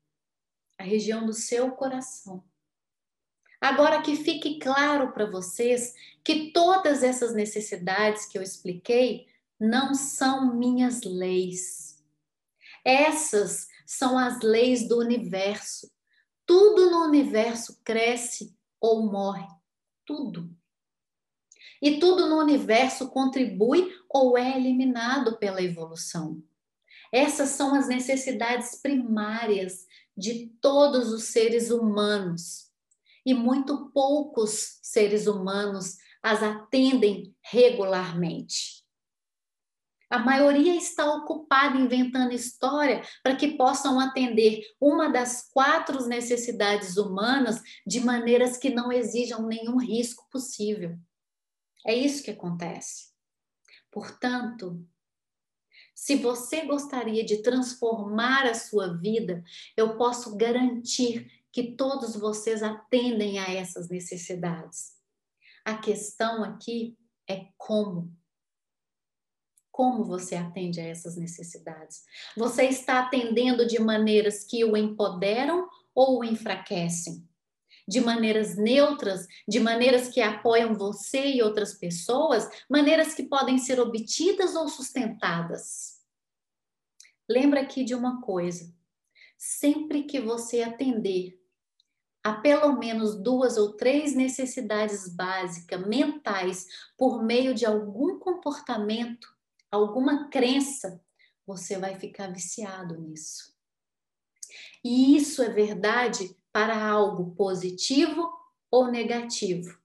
a 0.79 0.83
região 0.83 1.25
do 1.25 1.33
seu 1.33 1.73
coração. 1.73 2.45
Agora 3.61 4.03
que 4.03 4.15
fique 4.15 4.59
claro 4.59 5.13
para 5.13 5.29
vocês 5.29 5.95
que 6.23 6.53
todas 6.53 7.03
essas 7.03 7.35
necessidades 7.35 8.27
que 8.27 8.39
eu 8.39 8.43
expliquei 8.43 9.27
não 9.59 9.95
são 9.95 10.55
minhas 10.55 11.03
leis. 11.03 12.03
Essas 12.85 13.67
são 13.87 14.19
as 14.19 14.41
leis 14.41 14.87
do 14.87 14.99
universo. 14.99 15.91
Tudo 16.47 16.91
no 16.91 17.05
universo 17.05 17.81
cresce 17.83 18.55
ou 18.81 19.11
morre. 19.11 19.47
Tudo. 20.05 20.51
E 21.83 21.99
tudo 21.99 22.29
no 22.29 22.39
universo 22.39 23.09
contribui 23.09 23.95
ou 24.09 24.37
é 24.37 24.57
eliminado 24.57 25.39
pela 25.39 25.63
evolução. 25.63 26.43
Essas 27.13 27.51
são 27.51 27.75
as 27.75 27.89
necessidades 27.89 28.81
primárias 28.81 29.87
de 30.17 30.49
todos 30.61 31.13
os 31.13 31.25
seres 31.25 31.71
humanos. 31.71 32.69
E 33.25 33.35
muito 33.35 33.91
poucos 33.91 34.79
seres 34.83 35.27
humanos 35.27 35.97
as 36.23 36.43
atendem 36.43 37.35
regularmente. 37.41 38.78
A 40.11 40.19
maioria 40.19 40.75
está 40.75 41.05
ocupada 41.15 41.77
inventando 41.77 42.33
história 42.33 43.03
para 43.23 43.37
que 43.37 43.57
possam 43.57 44.01
atender 44.01 44.63
uma 44.81 45.11
das 45.11 45.51
quatro 45.53 46.07
necessidades 46.07 46.97
humanas 46.97 47.63
de 47.87 48.01
maneiras 48.01 48.57
que 48.57 48.71
não 48.71 48.91
exijam 48.91 49.47
nenhum 49.47 49.79
risco 49.79 50.27
possível. 50.31 50.99
É 51.87 51.95
isso 51.95 52.23
que 52.23 52.31
acontece. 52.31 53.09
Portanto, 53.91 54.83
se 55.95 56.17
você 56.17 56.65
gostaria 56.65 57.25
de 57.25 57.43
transformar 57.43 58.47
a 58.47 58.55
sua 58.55 58.97
vida, 58.97 59.43
eu 59.77 59.97
posso 59.97 60.37
garantir 60.37 61.31
que 61.53 61.75
todos 61.75 62.15
vocês 62.15 62.63
atendem 62.63 63.39
a 63.39 63.51
essas 63.51 63.89
necessidades. 63.89 64.93
A 65.65 65.77
questão 65.77 66.45
aqui 66.45 66.97
é 67.29 67.49
como 67.57 68.17
como 69.79 70.03
você 70.03 70.35
atende 70.35 70.81
a 70.81 70.85
essas 70.85 71.17
necessidades? 71.17 72.03
Você 72.37 72.65
está 72.65 72.99
atendendo 72.99 73.65
de 73.65 73.79
maneiras 73.79 74.43
que 74.43 74.65
o 74.65 74.77
empoderam 74.77 75.69
ou 75.95 76.19
o 76.19 76.25
enfraquecem? 76.25 77.25
De 77.87 78.01
maneiras 78.01 78.57
neutras, 78.57 79.29
de 79.47 79.61
maneiras 79.61 80.09
que 80.09 80.21
apoiam 80.21 80.75
você 80.75 81.29
e 81.29 81.43
outras 81.43 81.75
pessoas, 81.75 82.49
maneiras 82.69 83.15
que 83.15 83.23
podem 83.23 83.57
ser 83.57 83.79
obtidas 83.79 84.57
ou 84.57 84.69
sustentadas. 84.69 86.01
Lembra 87.29 87.61
aqui 87.61 87.85
de 87.85 87.95
uma 87.95 88.21
coisa: 88.21 88.75
sempre 89.39 90.03
que 90.03 90.19
você 90.19 90.61
atender 90.61 91.41
a 92.25 92.33
pelo 92.33 92.77
menos 92.77 93.15
duas 93.15 93.57
ou 93.57 93.77
três 93.77 94.13
necessidades 94.13 95.09
básicas 95.09 95.87
mentais 95.87 96.67
por 96.97 97.23
meio 97.23 97.55
de 97.55 97.65
algum 97.65 98.19
comportamento, 98.19 99.38
alguma 99.71 100.29
crença, 100.29 101.01
você 101.47 101.79
vai 101.79 101.99
ficar 101.99 102.29
viciado 102.29 102.99
nisso. 103.01 103.57
E 104.85 105.17
isso 105.17 105.43
é 105.43 105.49
verdade 105.49 106.37
para 106.53 106.87
algo 106.89 107.35
positivo 107.35 108.31
ou 108.71 108.91
negativo. 108.91 109.79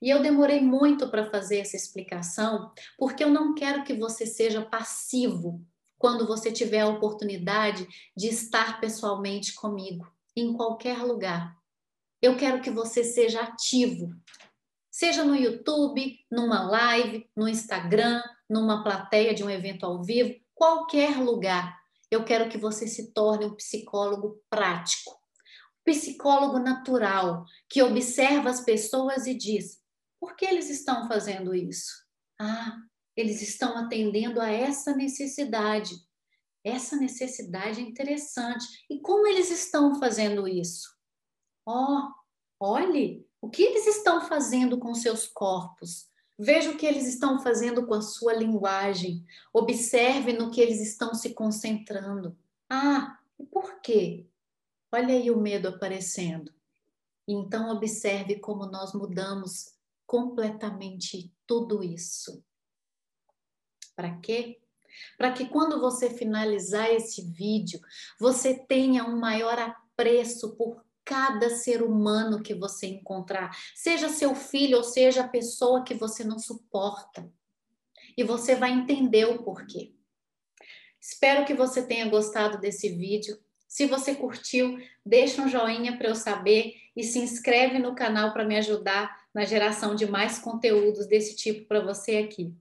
E 0.00 0.10
eu 0.10 0.20
demorei 0.22 0.60
muito 0.60 1.08
para 1.08 1.30
fazer 1.30 1.58
essa 1.58 1.76
explicação, 1.76 2.72
porque 2.98 3.24
eu 3.24 3.30
não 3.30 3.54
quero 3.54 3.84
que 3.84 3.94
você 3.94 4.26
seja 4.26 4.64
passivo 4.64 5.64
quando 5.96 6.26
você 6.26 6.52
tiver 6.52 6.80
a 6.80 6.88
oportunidade 6.88 7.88
de 8.14 8.28
estar 8.28 8.80
pessoalmente 8.80 9.54
comigo, 9.54 10.06
em 10.36 10.52
qualquer 10.52 10.98
lugar. 10.98 11.56
Eu 12.20 12.36
quero 12.36 12.60
que 12.60 12.70
você 12.70 13.02
seja 13.02 13.40
ativo, 13.40 14.14
seja 14.94 15.24
no 15.24 15.34
YouTube, 15.34 16.20
numa 16.30 16.62
live, 16.70 17.28
no 17.36 17.48
Instagram, 17.48 18.22
numa 18.48 18.84
plateia 18.84 19.34
de 19.34 19.42
um 19.42 19.50
evento 19.50 19.84
ao 19.84 20.04
vivo, 20.04 20.32
qualquer 20.54 21.18
lugar. 21.18 21.76
Eu 22.08 22.24
quero 22.24 22.48
que 22.48 22.56
você 22.56 22.86
se 22.86 23.12
torne 23.12 23.44
um 23.44 23.56
psicólogo 23.56 24.40
prático, 24.48 25.18
psicólogo 25.84 26.60
natural, 26.60 27.44
que 27.68 27.82
observa 27.82 28.50
as 28.50 28.60
pessoas 28.60 29.26
e 29.26 29.34
diz: 29.34 29.82
por 30.20 30.36
que 30.36 30.44
eles 30.44 30.70
estão 30.70 31.08
fazendo 31.08 31.52
isso? 31.56 31.90
Ah, 32.40 32.76
eles 33.16 33.42
estão 33.42 33.76
atendendo 33.76 34.40
a 34.40 34.48
essa 34.48 34.94
necessidade. 34.94 35.92
Essa 36.62 36.94
necessidade 36.94 37.80
é 37.80 37.82
interessante. 37.82 38.64
E 38.88 39.00
como 39.00 39.26
eles 39.26 39.50
estão 39.50 39.98
fazendo 39.98 40.46
isso? 40.46 40.88
Ó, 41.66 41.98
oh, 41.98 42.12
olhe, 42.60 43.26
o 43.44 43.50
que 43.50 43.62
eles 43.62 43.86
estão 43.86 44.26
fazendo 44.26 44.78
com 44.78 44.94
seus 44.94 45.26
corpos? 45.26 46.08
Veja 46.38 46.70
o 46.70 46.78
que 46.78 46.86
eles 46.86 47.06
estão 47.06 47.38
fazendo 47.38 47.86
com 47.86 47.92
a 47.92 48.00
sua 48.00 48.32
linguagem. 48.32 49.22
Observe 49.52 50.32
no 50.32 50.50
que 50.50 50.62
eles 50.62 50.80
estão 50.80 51.14
se 51.14 51.34
concentrando. 51.34 52.34
Ah, 52.70 53.18
por 53.52 53.82
quê? 53.82 54.24
Olha 54.90 55.12
aí 55.14 55.30
o 55.30 55.38
medo 55.38 55.68
aparecendo. 55.68 56.54
Então, 57.28 57.70
observe 57.70 58.36
como 58.36 58.64
nós 58.64 58.94
mudamos 58.94 59.74
completamente 60.06 61.30
tudo 61.46 61.84
isso. 61.84 62.42
Para 63.94 64.16
quê? 64.20 64.58
Para 65.18 65.32
que 65.32 65.46
quando 65.50 65.82
você 65.82 66.08
finalizar 66.08 66.90
esse 66.90 67.20
vídeo, 67.20 67.78
você 68.18 68.54
tenha 68.54 69.04
um 69.04 69.18
maior 69.18 69.58
apreço 69.58 70.56
por 70.56 70.83
cada 71.04 71.50
ser 71.50 71.82
humano 71.82 72.42
que 72.42 72.54
você 72.54 72.86
encontrar, 72.86 73.56
seja 73.74 74.08
seu 74.08 74.34
filho 74.34 74.78
ou 74.78 74.84
seja 74.84 75.22
a 75.22 75.28
pessoa 75.28 75.84
que 75.84 75.94
você 75.94 76.24
não 76.24 76.38
suporta. 76.38 77.30
E 78.16 78.24
você 78.24 78.54
vai 78.54 78.72
entender 78.72 79.26
o 79.26 79.42
porquê. 79.42 79.92
Espero 81.00 81.44
que 81.44 81.52
você 81.52 81.86
tenha 81.86 82.08
gostado 82.08 82.58
desse 82.58 82.88
vídeo. 82.88 83.38
Se 83.68 83.86
você 83.86 84.14
curtiu, 84.14 84.78
deixa 85.04 85.42
um 85.42 85.48
joinha 85.48 85.98
para 85.98 86.08
eu 86.08 86.14
saber 86.14 86.74
e 86.96 87.02
se 87.02 87.18
inscreve 87.18 87.78
no 87.78 87.94
canal 87.94 88.32
para 88.32 88.44
me 88.44 88.56
ajudar 88.56 89.24
na 89.34 89.44
geração 89.44 89.94
de 89.94 90.06
mais 90.06 90.38
conteúdos 90.38 91.06
desse 91.06 91.36
tipo 91.36 91.66
para 91.66 91.80
você 91.80 92.18
aqui. 92.18 92.54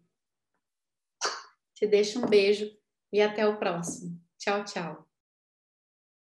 Te 1.76 1.86
deixo 1.86 2.20
um 2.20 2.28
beijo 2.28 2.76
e 3.12 3.22
até 3.22 3.48
o 3.48 3.58
próximo. 3.58 4.20
Tchau, 4.38 4.66
tchau. 4.66 5.13